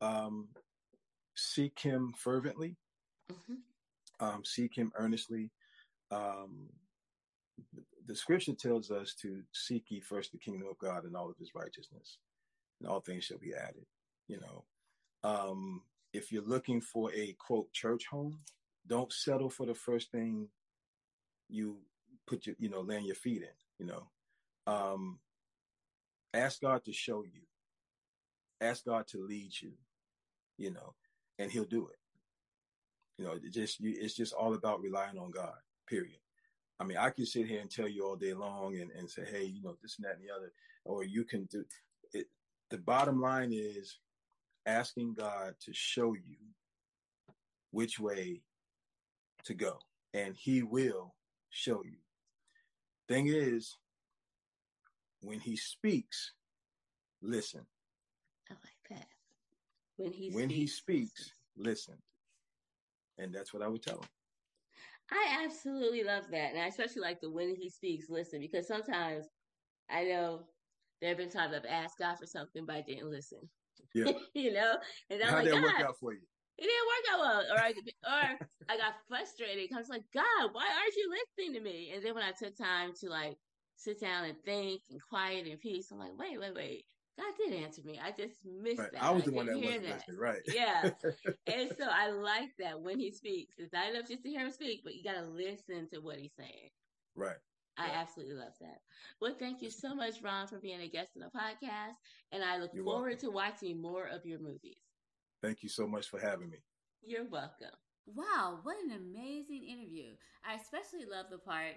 um, 0.01 0.49
seek 1.35 1.79
Him 1.79 2.13
fervently, 2.17 2.75
mm-hmm. 3.31 4.25
um, 4.25 4.43
seek 4.45 4.75
Him 4.75 4.91
earnestly. 4.95 5.51
Um, 6.11 6.69
the 8.07 8.15
scripture 8.15 8.53
tells 8.53 8.89
us 8.91 9.13
to 9.21 9.41
seek 9.53 9.85
ye 9.89 9.99
first 9.99 10.31
the 10.31 10.37
kingdom 10.37 10.67
of 10.69 10.77
God 10.79 11.03
and 11.03 11.15
all 11.15 11.29
of 11.29 11.37
his 11.37 11.51
righteousness, 11.53 12.17
and 12.79 12.89
all 12.89 13.01
things 13.01 13.25
shall 13.25 13.37
be 13.37 13.53
added. 13.53 13.85
You 14.27 14.39
know, 14.39 14.65
um, 15.23 15.81
if 16.13 16.31
you're 16.31 16.43
looking 16.43 16.81
for 16.81 17.11
a 17.13 17.35
quote 17.39 17.71
church 17.73 18.07
home, 18.07 18.39
don't 18.87 19.11
settle 19.11 19.49
for 19.49 19.65
the 19.65 19.73
first 19.73 20.11
thing 20.11 20.47
you 21.49 21.77
put 22.25 22.45
your, 22.45 22.55
you 22.59 22.69
know, 22.69 22.81
land 22.81 23.05
your 23.05 23.15
feet 23.15 23.43
in, 23.43 23.49
you 23.79 23.85
know. 23.85 24.07
Um, 24.65 25.19
ask 26.33 26.61
God 26.61 26.83
to 26.85 26.93
show 26.93 27.23
you. 27.23 27.41
Ask 28.61 28.85
God 28.85 29.07
to 29.09 29.19
lead 29.23 29.51
you, 29.61 29.73
you 30.57 30.71
know, 30.71 30.95
and 31.37 31.51
he'll 31.51 31.65
do 31.65 31.87
it. 31.87 31.99
You 33.17 33.25
know, 33.25 33.33
it 33.33 33.53
just 33.53 33.79
you, 33.79 33.95
it's 33.99 34.15
just 34.15 34.33
all 34.33 34.53
about 34.53 34.81
relying 34.81 35.17
on 35.17 35.31
God, 35.31 35.55
period. 35.87 36.19
I 36.79 36.83
mean, 36.83 36.97
I 36.97 37.09
can 37.09 37.25
sit 37.25 37.47
here 37.47 37.59
and 37.59 37.69
tell 37.71 37.87
you 37.87 38.05
all 38.05 38.15
day 38.15 38.33
long 38.33 38.75
and, 38.75 38.91
and 38.91 39.09
say, 39.09 39.23
hey, 39.29 39.45
you 39.45 39.63
know, 39.63 39.75
this 39.81 39.97
and 39.97 40.05
that 40.05 40.17
and 40.17 40.23
the 40.23 40.33
other, 40.33 40.51
or 40.85 41.03
you 41.03 41.23
can 41.23 41.45
do 41.45 41.63
it. 42.13 42.27
The 42.69 42.77
bottom 42.77 43.19
line 43.19 43.51
is 43.51 43.97
asking 44.65 45.15
God 45.15 45.55
to 45.61 45.73
show 45.73 46.13
you 46.13 46.37
which 47.71 47.99
way 47.99 48.41
to 49.45 49.53
go, 49.53 49.79
and 50.13 50.35
He 50.35 50.61
will 50.61 51.15
show 51.49 51.83
you. 51.83 51.97
Thing 53.07 53.27
is, 53.27 53.77
when 55.21 55.39
He 55.39 55.55
speaks, 55.55 56.33
listen. 57.21 57.65
I 58.49 58.53
like 58.53 58.99
that. 58.99 59.07
When 59.95 60.11
He 60.11 60.29
when 60.29 60.49
speaks, 60.49 60.59
He 60.59 60.67
speaks, 60.67 61.31
listen. 61.57 61.95
And 63.17 63.33
that's 63.33 63.53
what 63.53 63.63
I 63.63 63.67
would 63.67 63.81
tell 63.81 63.97
him. 63.97 64.09
I 65.11 65.43
absolutely 65.45 66.03
love 66.03 66.25
that. 66.31 66.53
And 66.53 66.61
I 66.61 66.67
especially 66.67 67.01
like 67.01 67.21
the 67.21 67.31
when 67.31 67.55
he 67.55 67.69
speaks, 67.69 68.09
listen, 68.09 68.39
because 68.39 68.67
sometimes 68.67 69.25
I 69.89 70.03
know 70.03 70.41
there 71.01 71.09
have 71.09 71.17
been 71.17 71.29
times 71.29 71.53
I've 71.55 71.65
asked 71.65 71.99
God 71.99 72.17
for 72.19 72.25
something, 72.25 72.65
but 72.65 72.75
I 72.75 72.81
didn't 72.81 73.09
listen. 73.09 73.39
Yeah. 73.93 74.11
you 74.33 74.53
know? 74.53 74.75
And 75.09 75.21
I'm 75.21 75.29
How 75.29 75.35
like, 75.35 75.45
did 75.45 75.53
it 75.53 75.61
work 75.61 75.79
out 75.81 75.95
for 75.99 76.13
you? 76.13 76.19
It 76.57 76.63
didn't 76.63 76.87
work 76.87 77.13
out 77.13 77.19
well. 77.19 77.55
Or 77.55 77.61
I, 77.61 77.69
or 77.69 78.47
I 78.67 78.77
got 78.77 78.95
frustrated. 79.07 79.69
I 79.73 79.77
was 79.77 79.89
like, 79.89 80.03
God, 80.13 80.49
why 80.51 80.65
aren't 80.65 80.95
you 80.95 81.09
listening 81.37 81.53
to 81.53 81.63
me? 81.63 81.91
And 81.93 82.03
then 82.03 82.15
when 82.15 82.23
I 82.23 82.31
took 82.31 82.57
time 82.57 82.93
to 83.01 83.09
like 83.09 83.37
sit 83.75 84.01
down 84.01 84.25
and 84.25 84.35
think 84.43 84.81
and 84.89 84.99
quiet 85.07 85.47
and 85.47 85.59
peace, 85.59 85.91
I'm 85.91 85.99
like, 85.99 86.17
wait, 86.17 86.39
wait, 86.39 86.55
wait. 86.55 86.85
God 87.17 87.33
did 87.37 87.63
answer 87.63 87.81
me. 87.83 87.99
I 88.03 88.11
just 88.11 88.45
missed 88.45 88.79
right. 88.79 88.91
that. 88.91 89.03
I 89.03 89.09
was 89.09 89.23
the 89.23 89.31
one 89.31 89.47
that 89.47 89.57
wasn't 89.57 89.83
that. 89.83 89.95
listening, 89.95 90.17
right? 90.17 90.41
Yeah. 90.53 90.83
and 91.47 91.71
so 91.77 91.87
I 91.89 92.11
like 92.11 92.51
that 92.59 92.79
when 92.79 92.99
he 92.99 93.11
speaks. 93.11 93.55
It's 93.57 93.73
not 93.73 93.89
enough 93.89 94.07
just 94.07 94.23
to 94.23 94.29
hear 94.29 94.41
him 94.41 94.51
speak, 94.51 94.81
but 94.83 94.95
you 94.95 95.03
got 95.03 95.15
to 95.15 95.23
listen 95.23 95.87
to 95.93 95.99
what 95.99 96.17
he's 96.17 96.35
saying. 96.37 96.69
Right. 97.15 97.37
I 97.77 97.89
absolutely 97.93 98.35
love 98.35 98.53
that. 98.61 98.81
Well, 99.21 99.35
thank 99.37 99.61
you 99.61 99.69
so 99.69 99.93
much, 99.93 100.21
Ron, 100.23 100.47
for 100.47 100.57
being 100.57 100.81
a 100.81 100.87
guest 100.87 101.11
on 101.15 101.21
the 101.21 101.37
podcast. 101.37 101.97
And 102.31 102.43
I 102.43 102.57
look 102.57 102.71
You're 102.73 102.83
forward 102.83 103.09
welcome. 103.09 103.29
to 103.29 103.31
watching 103.31 103.81
more 103.81 104.07
of 104.07 104.25
your 104.25 104.39
movies. 104.39 104.81
Thank 105.41 105.61
you 105.61 105.69
so 105.69 105.87
much 105.87 106.09
for 106.09 106.19
having 106.19 106.49
me. 106.49 106.57
You're 107.03 107.29
welcome. 107.29 107.73
Wow, 108.07 108.59
what 108.63 108.77
an 108.83 108.91
amazing 108.91 109.63
interview. 109.63 110.13
I 110.43 110.55
especially 110.55 111.05
love 111.09 111.27
the 111.29 111.37
part 111.37 111.75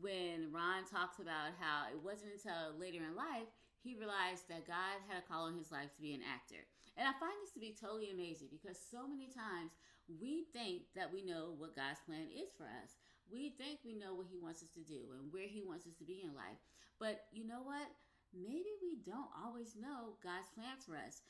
when 0.00 0.52
Ron 0.52 0.84
talks 0.84 1.18
about 1.18 1.58
how 1.58 1.90
it 1.90 1.98
wasn't 2.02 2.32
until 2.34 2.78
later 2.78 3.02
in 3.02 3.16
life 3.16 3.50
he 3.80 3.96
realized 3.96 4.48
that 4.48 4.68
God 4.68 5.00
had 5.08 5.24
a 5.24 5.28
call 5.28 5.48
in 5.48 5.56
his 5.56 5.72
life 5.72 5.92
to 5.96 6.04
be 6.04 6.12
an 6.12 6.24
actor. 6.24 6.68
And 7.00 7.08
I 7.08 7.16
find 7.16 7.32
this 7.40 7.56
to 7.56 7.62
be 7.64 7.72
totally 7.72 8.12
amazing 8.12 8.52
because 8.52 8.76
so 8.76 9.08
many 9.08 9.32
times 9.32 9.72
we 10.20 10.44
think 10.52 10.90
that 10.92 11.08
we 11.08 11.24
know 11.24 11.56
what 11.56 11.78
God's 11.78 12.02
plan 12.04 12.28
is 12.28 12.52
for 12.58 12.68
us. 12.68 12.98
We 13.30 13.54
think 13.56 13.80
we 13.86 13.94
know 13.94 14.12
what 14.12 14.28
he 14.28 14.42
wants 14.42 14.60
us 14.60 14.74
to 14.74 14.84
do 14.84 15.14
and 15.16 15.30
where 15.30 15.46
he 15.46 15.62
wants 15.62 15.86
us 15.86 15.94
to 16.02 16.04
be 16.04 16.26
in 16.26 16.34
life. 16.34 16.58
But 16.98 17.30
you 17.30 17.46
know 17.46 17.62
what? 17.62 17.88
Maybe 18.34 18.70
we 18.82 19.00
don't 19.06 19.30
always 19.32 19.78
know 19.78 20.18
God's 20.20 20.50
plan 20.52 20.76
for 20.82 20.98
us. 20.98 21.22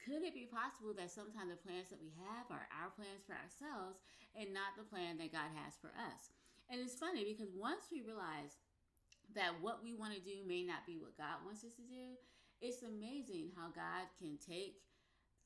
Could 0.00 0.24
it 0.24 0.36
be 0.36 0.48
possible 0.48 0.92
that 0.96 1.12
sometimes 1.12 1.52
the 1.52 1.60
plans 1.60 1.88
that 1.92 2.00
we 2.00 2.12
have 2.20 2.48
are 2.48 2.68
our 2.72 2.92
plans 2.92 3.24
for 3.24 3.36
ourselves 3.36 4.00
and 4.36 4.52
not 4.52 4.76
the 4.76 4.88
plan 4.88 5.20
that 5.20 5.32
God 5.32 5.52
has 5.56 5.76
for 5.80 5.92
us? 5.96 6.32
And 6.68 6.80
it's 6.80 6.96
funny 6.96 7.24
because 7.24 7.52
once 7.52 7.92
we 7.92 8.04
realize 8.04 8.56
that 9.34 9.60
what 9.60 9.82
we 9.82 9.94
want 9.94 10.14
to 10.14 10.20
do 10.20 10.46
may 10.46 10.62
not 10.62 10.86
be 10.86 10.96
what 10.96 11.18
God 11.18 11.42
wants 11.44 11.64
us 11.64 11.74
to 11.74 11.86
do, 11.86 12.18
it's 12.60 12.82
amazing 12.82 13.50
how 13.56 13.68
God 13.74 14.08
can 14.18 14.38
take 14.38 14.80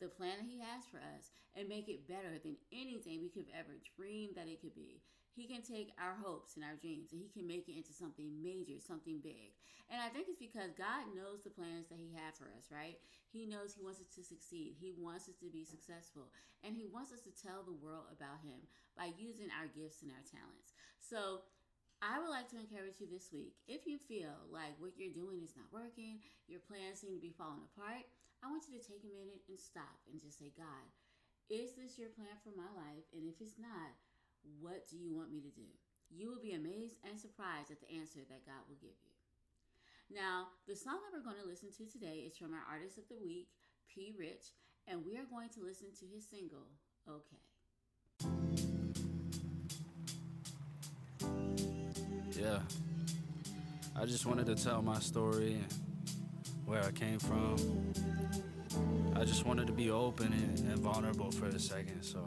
the 0.00 0.08
plan 0.08 0.38
that 0.38 0.50
He 0.50 0.62
has 0.62 0.86
for 0.86 0.98
us 1.02 1.34
and 1.58 1.66
make 1.66 1.88
it 1.88 2.06
better 2.06 2.38
than 2.38 2.56
anything 2.70 3.18
we 3.18 3.32
could 3.32 3.50
ever 3.50 3.74
dream 3.98 4.30
that 4.36 4.46
it 4.46 4.62
could 4.62 4.74
be. 4.74 5.02
He 5.34 5.46
can 5.46 5.62
take 5.62 5.94
our 6.02 6.18
hopes 6.18 6.58
and 6.58 6.66
our 6.66 6.74
dreams 6.78 7.14
and 7.14 7.22
He 7.22 7.30
can 7.30 7.46
make 7.46 7.70
it 7.70 7.78
into 7.78 7.94
something 7.94 8.30
major, 8.42 8.78
something 8.82 9.22
big. 9.22 9.54
And 9.86 10.02
I 10.02 10.10
think 10.10 10.26
it's 10.26 10.42
because 10.42 10.74
God 10.74 11.14
knows 11.14 11.42
the 11.42 11.54
plans 11.54 11.86
that 11.88 12.02
He 12.02 12.10
had 12.10 12.34
for 12.34 12.50
us, 12.58 12.70
right? 12.74 12.98
He 13.30 13.46
knows 13.46 13.74
He 13.74 13.82
wants 13.82 14.02
us 14.02 14.10
to 14.18 14.22
succeed, 14.22 14.78
He 14.78 14.94
wants 14.98 15.30
us 15.30 15.38
to 15.42 15.50
be 15.50 15.62
successful, 15.62 16.30
and 16.66 16.74
He 16.74 16.90
wants 16.90 17.14
us 17.14 17.22
to 17.26 17.34
tell 17.34 17.62
the 17.62 17.78
world 17.78 18.10
about 18.10 18.42
Him 18.42 18.66
by 18.98 19.14
using 19.14 19.50
our 19.54 19.70
gifts 19.70 20.02
and 20.02 20.10
our 20.10 20.26
talents. 20.26 20.74
So, 20.98 21.46
I 21.98 22.22
would 22.22 22.30
like 22.30 22.46
to 22.54 22.62
encourage 22.62 23.02
you 23.02 23.10
this 23.10 23.34
week 23.34 23.58
if 23.66 23.82
you 23.82 23.98
feel 23.98 24.30
like 24.54 24.78
what 24.78 24.94
you're 24.94 25.10
doing 25.10 25.42
is 25.42 25.58
not 25.58 25.66
working, 25.74 26.22
your 26.46 26.62
plans 26.62 27.02
seem 27.02 27.10
to 27.18 27.22
be 27.22 27.34
falling 27.34 27.66
apart, 27.74 28.06
I 28.38 28.46
want 28.46 28.70
you 28.70 28.78
to 28.78 28.86
take 28.86 29.02
a 29.02 29.10
minute 29.10 29.42
and 29.50 29.58
stop 29.58 29.98
and 30.06 30.22
just 30.22 30.38
say, 30.38 30.54
God, 30.54 30.86
is 31.50 31.74
this 31.74 31.98
your 31.98 32.14
plan 32.14 32.38
for 32.46 32.54
my 32.54 32.70
life? 32.70 33.02
And 33.10 33.26
if 33.26 33.42
it's 33.42 33.58
not, 33.58 33.98
what 34.62 34.86
do 34.86 34.94
you 34.94 35.10
want 35.10 35.34
me 35.34 35.42
to 35.42 35.50
do? 35.50 35.66
You 36.06 36.30
will 36.30 36.38
be 36.38 36.54
amazed 36.54 37.02
and 37.02 37.18
surprised 37.18 37.74
at 37.74 37.82
the 37.82 37.90
answer 37.90 38.22
that 38.30 38.46
God 38.46 38.62
will 38.70 38.78
give 38.78 38.94
you. 39.02 39.14
Now, 40.06 40.54
the 40.70 40.78
song 40.78 41.02
that 41.02 41.12
we're 41.12 41.26
going 41.26 41.42
to 41.42 41.50
listen 41.50 41.74
to 41.82 41.84
today 41.84 42.22
is 42.24 42.38
from 42.38 42.54
our 42.54 42.64
artist 42.64 42.96
of 42.96 43.10
the 43.10 43.18
week, 43.18 43.50
P. 43.90 44.14
Rich, 44.14 44.54
and 44.86 45.02
we 45.02 45.18
are 45.18 45.26
going 45.28 45.50
to 45.58 45.66
listen 45.66 45.90
to 45.98 46.06
his 46.06 46.24
single, 46.24 46.70
Okay. 47.08 47.47
Yeah. 52.38 52.60
I 53.96 54.04
just 54.04 54.24
wanted 54.24 54.46
to 54.46 54.54
tell 54.54 54.80
my 54.80 55.00
story 55.00 55.54
and 55.54 55.66
where 56.66 56.82
I 56.84 56.92
came 56.92 57.18
from. 57.18 57.56
I 59.16 59.24
just 59.24 59.44
wanted 59.44 59.66
to 59.66 59.72
be 59.72 59.90
open 59.90 60.32
and, 60.32 60.58
and 60.70 60.78
vulnerable 60.78 61.32
for 61.32 61.46
a 61.46 61.58
second, 61.58 62.02
so. 62.02 62.24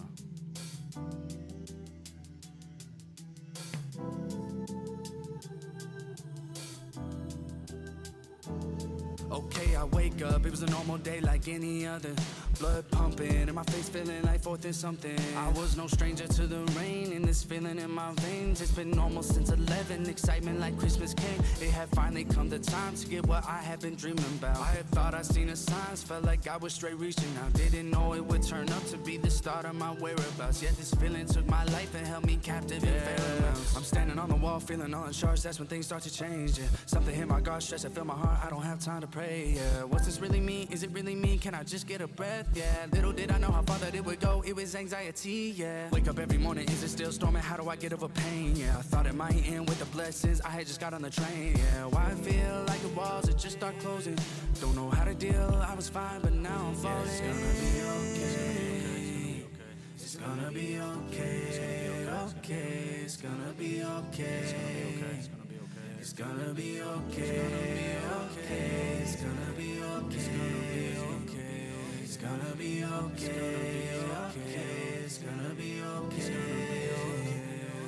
Wake 10.21 10.33
up, 10.33 10.45
it 10.45 10.51
was 10.51 10.63
a 10.63 10.67
normal 10.67 10.97
day 10.97 11.19
like 11.21 11.47
any 11.47 11.85
other 11.85 12.13
blood 12.59 12.83
pumping 12.91 13.43
and 13.49 13.53
my 13.53 13.63
face 13.63 13.89
feeling 13.89 14.21
like 14.23 14.41
fourth 14.41 14.65
and 14.65 14.75
something. 14.75 15.17
I 15.35 15.49
was 15.49 15.75
no 15.77 15.87
stranger 15.87 16.27
to 16.27 16.47
the 16.47 16.59
rain 16.79 17.11
and 17.13 17.25
this 17.25 17.43
feeling 17.43 17.79
in 17.79 17.91
my 17.91 18.11
veins. 18.17 18.61
It's 18.61 18.71
been 18.71 18.97
almost 18.99 19.33
since 19.33 19.49
11, 19.49 20.07
excitement 20.07 20.59
like 20.59 20.77
Christmas 20.77 21.13
came. 21.13 21.39
It 21.61 21.71
had 21.71 21.89
finally 21.89 22.23
come 22.23 22.49
the 22.49 22.59
time 22.59 22.95
to 22.95 23.07
get 23.07 23.25
what 23.25 23.43
I 23.47 23.57
had 23.57 23.79
been 23.79 23.95
dreaming 23.95 24.25
about. 24.39 24.57
I 24.57 24.71
had 24.71 24.85
thought 24.89 25.13
I'd 25.13 25.25
seen 25.25 25.47
the 25.47 25.55
signs, 25.55 26.03
felt 26.03 26.23
like 26.23 26.47
I 26.47 26.57
was 26.57 26.73
straight 26.73 26.97
reaching 26.97 27.33
out. 27.43 27.53
Didn't 27.53 27.89
know 27.89 28.13
it 28.13 28.25
would 28.25 28.43
turn 28.43 28.69
up 28.69 28.85
to 28.87 28.97
be 28.97 29.17
the 29.17 29.31
start 29.31 29.65
of 29.65 29.75
my 29.75 29.91
whereabouts. 29.93 30.61
Yet 30.61 30.77
this 30.77 30.93
feeling 30.95 31.25
took 31.25 31.47
my 31.47 31.63
life 31.65 31.95
and 31.95 32.05
held 32.05 32.25
me 32.25 32.37
captive 32.43 32.83
in 32.83 32.99
fairy 33.01 33.21
I'm 33.75 33.83
feeling 34.61 34.93
all 34.93 35.05
in 35.05 35.13
charge, 35.13 35.41
that's 35.41 35.59
when 35.59 35.67
things 35.67 35.85
start 35.85 36.03
to 36.03 36.13
change. 36.13 36.59
Yeah. 36.59 36.65
Something 36.85 37.15
hit 37.15 37.27
my 37.27 37.41
guard, 37.41 37.63
stress, 37.63 37.85
I 37.85 37.89
feel 37.89 38.05
my 38.05 38.13
heart, 38.13 38.39
I 38.45 38.49
don't 38.49 38.61
have 38.63 38.79
time 38.79 39.01
to 39.01 39.07
pray. 39.07 39.53
Yeah. 39.55 39.83
What's 39.83 40.05
this 40.05 40.19
really 40.19 40.39
mean? 40.39 40.67
Is 40.71 40.83
it 40.83 40.91
really 40.91 41.15
me? 41.15 41.37
Can 41.37 41.53
I 41.53 41.63
just 41.63 41.87
get 41.87 42.01
a 42.01 42.07
breath? 42.07 42.47
Yeah. 42.53 42.63
Little 42.91 43.11
did 43.11 43.31
I 43.31 43.37
know 43.37 43.51
how 43.51 43.61
far 43.63 43.77
that 43.79 43.95
it 43.95 44.03
would 44.05 44.19
go, 44.19 44.43
it 44.45 44.55
was 44.55 44.75
anxiety. 44.75 45.53
Yeah. 45.55 45.89
Wake 45.91 46.07
up 46.07 46.19
every 46.19 46.37
morning, 46.37 46.67
is 46.69 46.83
it 46.83 46.89
still 46.89 47.11
storming? 47.11 47.41
How 47.41 47.57
do 47.57 47.69
I 47.69 47.75
get 47.75 47.93
over 47.93 48.07
pain? 48.07 48.55
Yeah. 48.55 48.77
I 48.77 48.81
thought 48.81 49.05
it 49.05 49.15
might 49.15 49.47
end 49.47 49.67
with 49.67 49.79
the 49.79 49.85
blessings, 49.85 50.41
I 50.41 50.49
had 50.49 50.67
just 50.67 50.79
got 50.79 50.93
on 50.93 51.01
the 51.01 51.09
train. 51.09 51.57
Yeah. 51.57 51.85
Why 51.85 52.05
I 52.05 52.15
feel 52.15 52.63
like 52.67 52.81
the 52.81 52.89
walls 52.89 53.27
had 53.27 53.37
just 53.37 53.57
start 53.57 53.77
closing. 53.79 54.17
Don't 54.59 54.75
know 54.75 54.89
how 54.89 55.05
to 55.05 55.13
deal, 55.13 55.65
I 55.67 55.73
was 55.73 55.89
fine, 55.89 56.21
but 56.21 56.33
now 56.33 56.67
I'm 56.67 56.75
falling. 56.75 57.07
Yeah, 57.07 57.11
it's 57.11 57.21
gonna 57.21 57.61
be 57.61 58.19
okay. 58.19 59.45
It's 59.95 60.15
gonna 60.15 60.51
be 60.51 60.79
okay 60.79 60.91
okay. 61.11 61.43
It's 61.47 61.57
gonna 61.57 61.71
be 61.71 61.75
okay. 61.77 61.90
It's 62.33 63.17
gonna 63.17 63.51
be 63.57 63.83
okay. 63.83 64.23
It's 64.41 64.53
gonna 64.53 64.73
be 65.53 65.59
okay. 65.59 65.97
It's 65.99 66.13
gonna 66.13 66.53
be 66.53 66.81
okay. 66.81 67.41
It's 67.91 68.03
gonna 68.03 68.13
be 68.13 68.23
okay. 68.23 69.01
It's 69.01 69.15
gonna 69.17 69.51
be 69.57 69.83
okay. 69.83 70.31
It's 72.01 72.17
gonna 72.17 72.55
be 72.55 72.83
okay. 72.85 73.33
It's 73.83 73.97
gonna 73.97 74.15
be 74.15 74.23
okay. 74.23 74.53
It's 75.03 75.17
gonna 75.17 75.53
be 75.55 75.81
okay. 75.81 76.31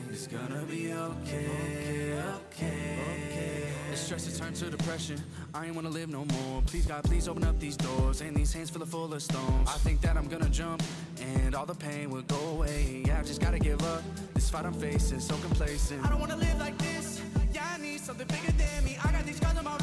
It's 0.09 0.27
gonna 0.27 0.65
be 0.65 0.93
okay. 0.93 1.47
It's 1.49 1.87
gonna 1.87 1.95
be 1.95 2.13
okay. 2.23 3.69
The 3.91 3.97
stress 3.97 4.25
has 4.25 4.39
turned 4.39 4.55
to 4.57 4.69
depression. 4.69 5.23
I 5.55 5.67
ain't 5.67 5.75
wanna 5.75 5.89
live 5.89 6.09
no 6.09 6.25
more. 6.25 6.63
Please, 6.65 6.87
God, 6.87 7.03
please 7.03 7.27
open 7.27 7.43
up 7.43 7.59
these 7.59 7.77
doors. 7.77 8.21
And 8.21 8.35
these 8.35 8.51
hands 8.51 8.71
full 8.71 8.81
of 8.81 8.89
full 8.89 9.13
of 9.13 9.21
stones. 9.21 9.69
I 9.69 9.77
think 9.77 10.01
that 10.01 10.17
I'm 10.17 10.27
gonna 10.27 10.49
jump, 10.49 10.81
and 11.21 11.53
all 11.53 11.67
the 11.67 11.75
pain 11.75 12.09
will 12.09 12.23
go 12.23 12.39
away. 12.53 13.03
Yeah, 13.05 13.19
I 13.19 13.23
just 13.23 13.39
gotta 13.39 13.59
give 13.59 13.79
up. 13.83 14.01
This 14.33 14.49
fight 14.49 14.65
I'm 14.65 14.73
facing, 14.73 15.19
so 15.19 15.35
complacent. 15.37 16.03
I 16.03 16.09
don't 16.09 16.19
wanna 16.19 16.37
live 16.37 16.57
like 16.59 16.75
this. 16.79 17.21
Yeah, 17.53 17.67
I 17.71 17.77
need 17.77 17.99
something 17.99 18.25
bigger 18.27 18.51
than 18.53 18.83
me. 18.83 18.97
I 19.03 19.11
got 19.11 19.25
these 19.25 19.37
scars 19.37 19.55
on 19.57 19.65
my 19.65 19.77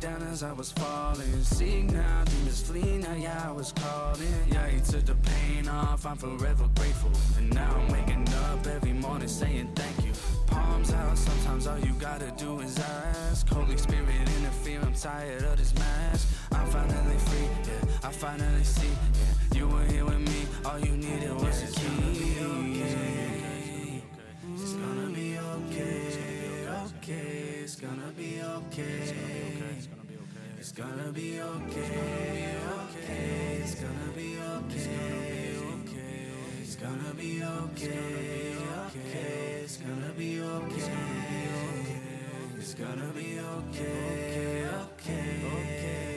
down 0.00 0.22
as 0.32 0.42
I 0.42 0.52
was 0.52 0.72
falling. 0.72 1.42
Seeing 1.42 1.88
now, 1.88 2.24
demons 2.24 2.62
flee 2.62 2.98
now, 2.98 3.14
yeah, 3.14 3.48
I 3.48 3.52
was 3.52 3.72
calling. 3.72 4.34
Yeah, 4.50 4.66
he 4.68 4.80
took 4.80 5.04
the 5.04 5.14
pain 5.14 5.68
off, 5.68 6.06
I'm 6.06 6.16
forever 6.16 6.68
grateful. 6.74 7.10
And 7.36 7.52
now 7.54 7.70
I'm 7.76 7.88
waking 7.92 8.26
up 8.50 8.66
every 8.66 8.94
morning 8.94 9.28
saying 9.28 9.70
thank 9.74 10.06
you. 10.06 10.12
Palms 10.46 10.92
out, 10.92 11.18
sometimes 11.18 11.66
all 11.66 11.78
you 11.78 11.92
gotta 11.94 12.32
do 12.38 12.60
is 12.60 12.78
ask. 12.78 13.48
Holy 13.48 13.76
Spirit, 13.76 14.08
interfere, 14.38 14.80
I'm 14.82 14.94
tired 14.94 15.42
of 15.42 15.58
this 15.58 15.74
mask. 15.74 16.28
I'm 16.52 16.66
finally 16.68 17.18
free, 17.18 17.48
yeah, 17.66 18.08
I 18.08 18.10
finally 18.10 18.64
see, 18.64 18.88
yeah. 18.88 19.58
You 19.58 19.68
were 19.68 19.84
here 19.84 20.04
with 20.06 20.20
me, 20.20 20.46
all 20.64 20.78
you 20.78 20.96
needed 20.96 21.34
was 21.34 21.62
a 21.62 21.66
key. 21.78 22.40
It's 24.54 24.72
gonna 24.72 25.10
be 25.10 25.38
okay, 25.38 26.68
okay, 26.86 27.60
it's 27.62 27.76
gonna 27.76 28.12
be 28.16 28.40
okay. 28.42 29.29
It's 30.70 30.78
gonna 30.78 31.10
be 31.10 31.40
okay, 31.40 32.54
okay. 32.78 33.58
It's 33.60 33.74
gonna 33.74 34.12
be 34.14 34.38
okay, 34.38 35.56
okay. 35.58 36.60
It's 36.62 36.76
gonna 36.76 37.12
be 37.18 37.42
okay, 37.42 38.54
okay. 38.86 39.62
It's 39.64 39.78
gonna 39.78 40.12
be 40.16 40.40
okay, 40.40 40.78
okay. 40.78 42.00
It's 42.56 42.74
gonna 42.74 43.10
be 43.12 43.40
okay, 43.40 44.68
okay, 44.68 45.42
okay. 45.44 46.09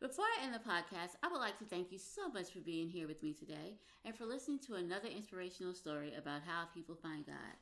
Before 0.00 0.24
I 0.24 0.44
end 0.44 0.54
the 0.54 0.60
podcast, 0.60 1.16
I 1.24 1.28
would 1.28 1.40
like 1.40 1.58
to 1.58 1.64
thank 1.64 1.90
you 1.90 1.98
so 1.98 2.28
much 2.28 2.52
for 2.52 2.60
being 2.60 2.88
here 2.88 3.08
with 3.08 3.20
me 3.20 3.32
today 3.34 3.78
and 4.04 4.14
for 4.14 4.26
listening 4.26 4.60
to 4.60 4.74
another 4.74 5.08
inspirational 5.08 5.74
story 5.74 6.14
about 6.16 6.42
how 6.46 6.66
people 6.72 6.94
find 6.94 7.26
God. 7.26 7.58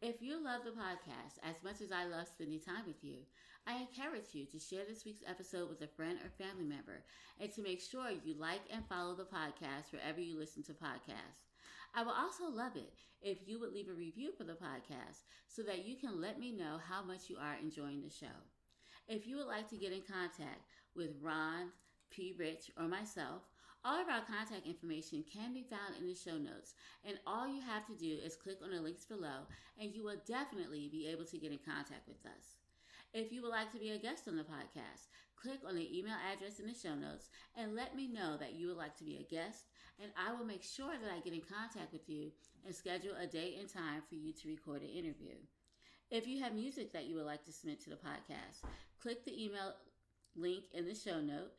If 0.00 0.22
you 0.22 0.38
love 0.42 0.62
the 0.64 0.70
podcast 0.70 1.42
as 1.42 1.60
much 1.64 1.80
as 1.80 1.90
I 1.90 2.04
love 2.04 2.28
spending 2.28 2.60
time 2.60 2.86
with 2.86 3.02
you, 3.02 3.26
I 3.66 3.82
encourage 3.82 4.30
you 4.32 4.46
to 4.46 4.60
share 4.60 4.84
this 4.86 5.04
week's 5.04 5.24
episode 5.26 5.68
with 5.68 5.82
a 5.82 5.88
friend 5.88 6.20
or 6.22 6.30
family 6.30 6.64
member 6.64 7.02
and 7.40 7.52
to 7.52 7.62
make 7.62 7.80
sure 7.80 8.10
you 8.10 8.34
like 8.38 8.62
and 8.72 8.86
follow 8.86 9.16
the 9.16 9.24
podcast 9.24 9.90
wherever 9.90 10.20
you 10.20 10.38
listen 10.38 10.62
to 10.64 10.74
podcasts. 10.74 11.50
I 11.96 12.04
would 12.04 12.14
also 12.14 12.44
love 12.48 12.76
it 12.76 12.94
if 13.20 13.38
you 13.46 13.58
would 13.58 13.72
leave 13.72 13.88
a 13.88 13.92
review 13.92 14.30
for 14.38 14.44
the 14.44 14.54
podcast 14.54 15.26
so 15.48 15.62
that 15.64 15.84
you 15.84 15.96
can 15.96 16.20
let 16.20 16.38
me 16.38 16.52
know 16.52 16.78
how 16.78 17.02
much 17.02 17.28
you 17.28 17.38
are 17.38 17.56
enjoying 17.60 18.02
the 18.02 18.10
show. 18.10 18.38
If 19.08 19.26
you 19.26 19.36
would 19.36 19.46
like 19.48 19.68
to 19.70 19.76
get 19.76 19.92
in 19.92 20.02
contact, 20.02 20.62
with 20.96 21.10
Ron, 21.20 21.70
P. 22.10 22.34
Rich, 22.38 22.70
or 22.78 22.88
myself, 22.88 23.42
all 23.84 24.00
of 24.00 24.08
our 24.08 24.22
contact 24.22 24.66
information 24.66 25.24
can 25.24 25.52
be 25.52 25.64
found 25.64 25.96
in 25.98 26.06
the 26.06 26.14
show 26.14 26.38
notes, 26.38 26.74
and 27.04 27.18
all 27.26 27.48
you 27.48 27.60
have 27.60 27.84
to 27.86 27.94
do 27.94 28.18
is 28.24 28.36
click 28.36 28.58
on 28.62 28.70
the 28.70 28.80
links 28.80 29.04
below, 29.04 29.48
and 29.80 29.92
you 29.92 30.04
will 30.04 30.20
definitely 30.26 30.88
be 30.90 31.08
able 31.08 31.24
to 31.24 31.38
get 31.38 31.50
in 31.50 31.58
contact 31.58 32.06
with 32.06 32.24
us. 32.26 32.58
If 33.12 33.32
you 33.32 33.42
would 33.42 33.50
like 33.50 33.72
to 33.72 33.78
be 33.78 33.90
a 33.90 33.98
guest 33.98 34.28
on 34.28 34.36
the 34.36 34.44
podcast, 34.44 35.10
click 35.36 35.60
on 35.66 35.74
the 35.74 35.98
email 35.98 36.14
address 36.32 36.60
in 36.60 36.66
the 36.66 36.74
show 36.74 36.94
notes 36.94 37.28
and 37.56 37.74
let 37.74 37.96
me 37.96 38.06
know 38.06 38.36
that 38.38 38.54
you 38.54 38.68
would 38.68 38.76
like 38.76 38.96
to 38.98 39.04
be 39.04 39.16
a 39.16 39.34
guest, 39.34 39.66
and 40.00 40.12
I 40.16 40.32
will 40.32 40.46
make 40.46 40.62
sure 40.62 40.92
that 40.92 41.12
I 41.12 41.20
get 41.20 41.34
in 41.34 41.42
contact 41.42 41.92
with 41.92 42.08
you 42.08 42.30
and 42.64 42.74
schedule 42.74 43.14
a 43.20 43.26
date 43.26 43.56
and 43.58 43.68
time 43.68 44.02
for 44.08 44.14
you 44.14 44.32
to 44.32 44.48
record 44.48 44.82
an 44.82 44.88
interview. 44.88 45.34
If 46.10 46.26
you 46.26 46.40
have 46.42 46.54
music 46.54 46.92
that 46.92 47.06
you 47.06 47.16
would 47.16 47.26
like 47.26 47.44
to 47.46 47.52
submit 47.52 47.82
to 47.84 47.90
the 47.90 47.96
podcast, 47.96 48.62
click 49.00 49.24
the 49.24 49.44
email 49.44 49.74
link 50.36 50.64
in 50.72 50.86
the 50.86 50.94
show 50.94 51.20
note 51.20 51.52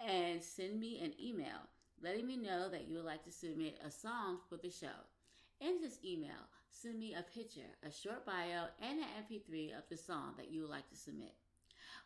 and 0.00 0.42
send 0.42 0.78
me 0.78 1.00
an 1.02 1.12
email 1.22 1.68
letting 2.04 2.26
me 2.26 2.36
know 2.36 2.68
that 2.68 2.86
you 2.86 2.96
would 2.96 3.04
like 3.04 3.24
to 3.24 3.32
submit 3.32 3.78
a 3.84 3.90
song 3.90 4.38
for 4.48 4.56
the 4.56 4.70
show. 4.70 5.08
In 5.60 5.80
this 5.80 5.98
email, 6.04 6.48
send 6.70 6.98
me 6.98 7.14
a 7.14 7.22
picture, 7.34 7.70
a 7.82 7.90
short 7.90 8.26
bio, 8.26 8.66
and 8.82 8.98
an 8.98 9.06
MP3 9.24 9.76
of 9.76 9.84
the 9.88 9.96
song 9.96 10.34
that 10.36 10.50
you 10.50 10.60
would 10.60 10.70
like 10.70 10.88
to 10.90 10.96
submit. 10.96 11.34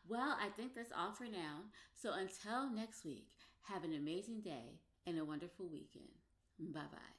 Well, 0.08 0.36
I 0.40 0.48
think 0.50 0.74
that's 0.74 0.92
all 0.96 1.12
for 1.12 1.24
now. 1.24 1.64
So 1.94 2.12
until 2.12 2.70
next 2.70 3.04
week, 3.04 3.28
have 3.62 3.84
an 3.84 3.94
amazing 3.94 4.40
day 4.40 4.78
and 5.06 5.18
a 5.18 5.24
wonderful 5.24 5.66
weekend. 5.66 6.08
Bye 6.58 6.80
bye. 6.92 7.17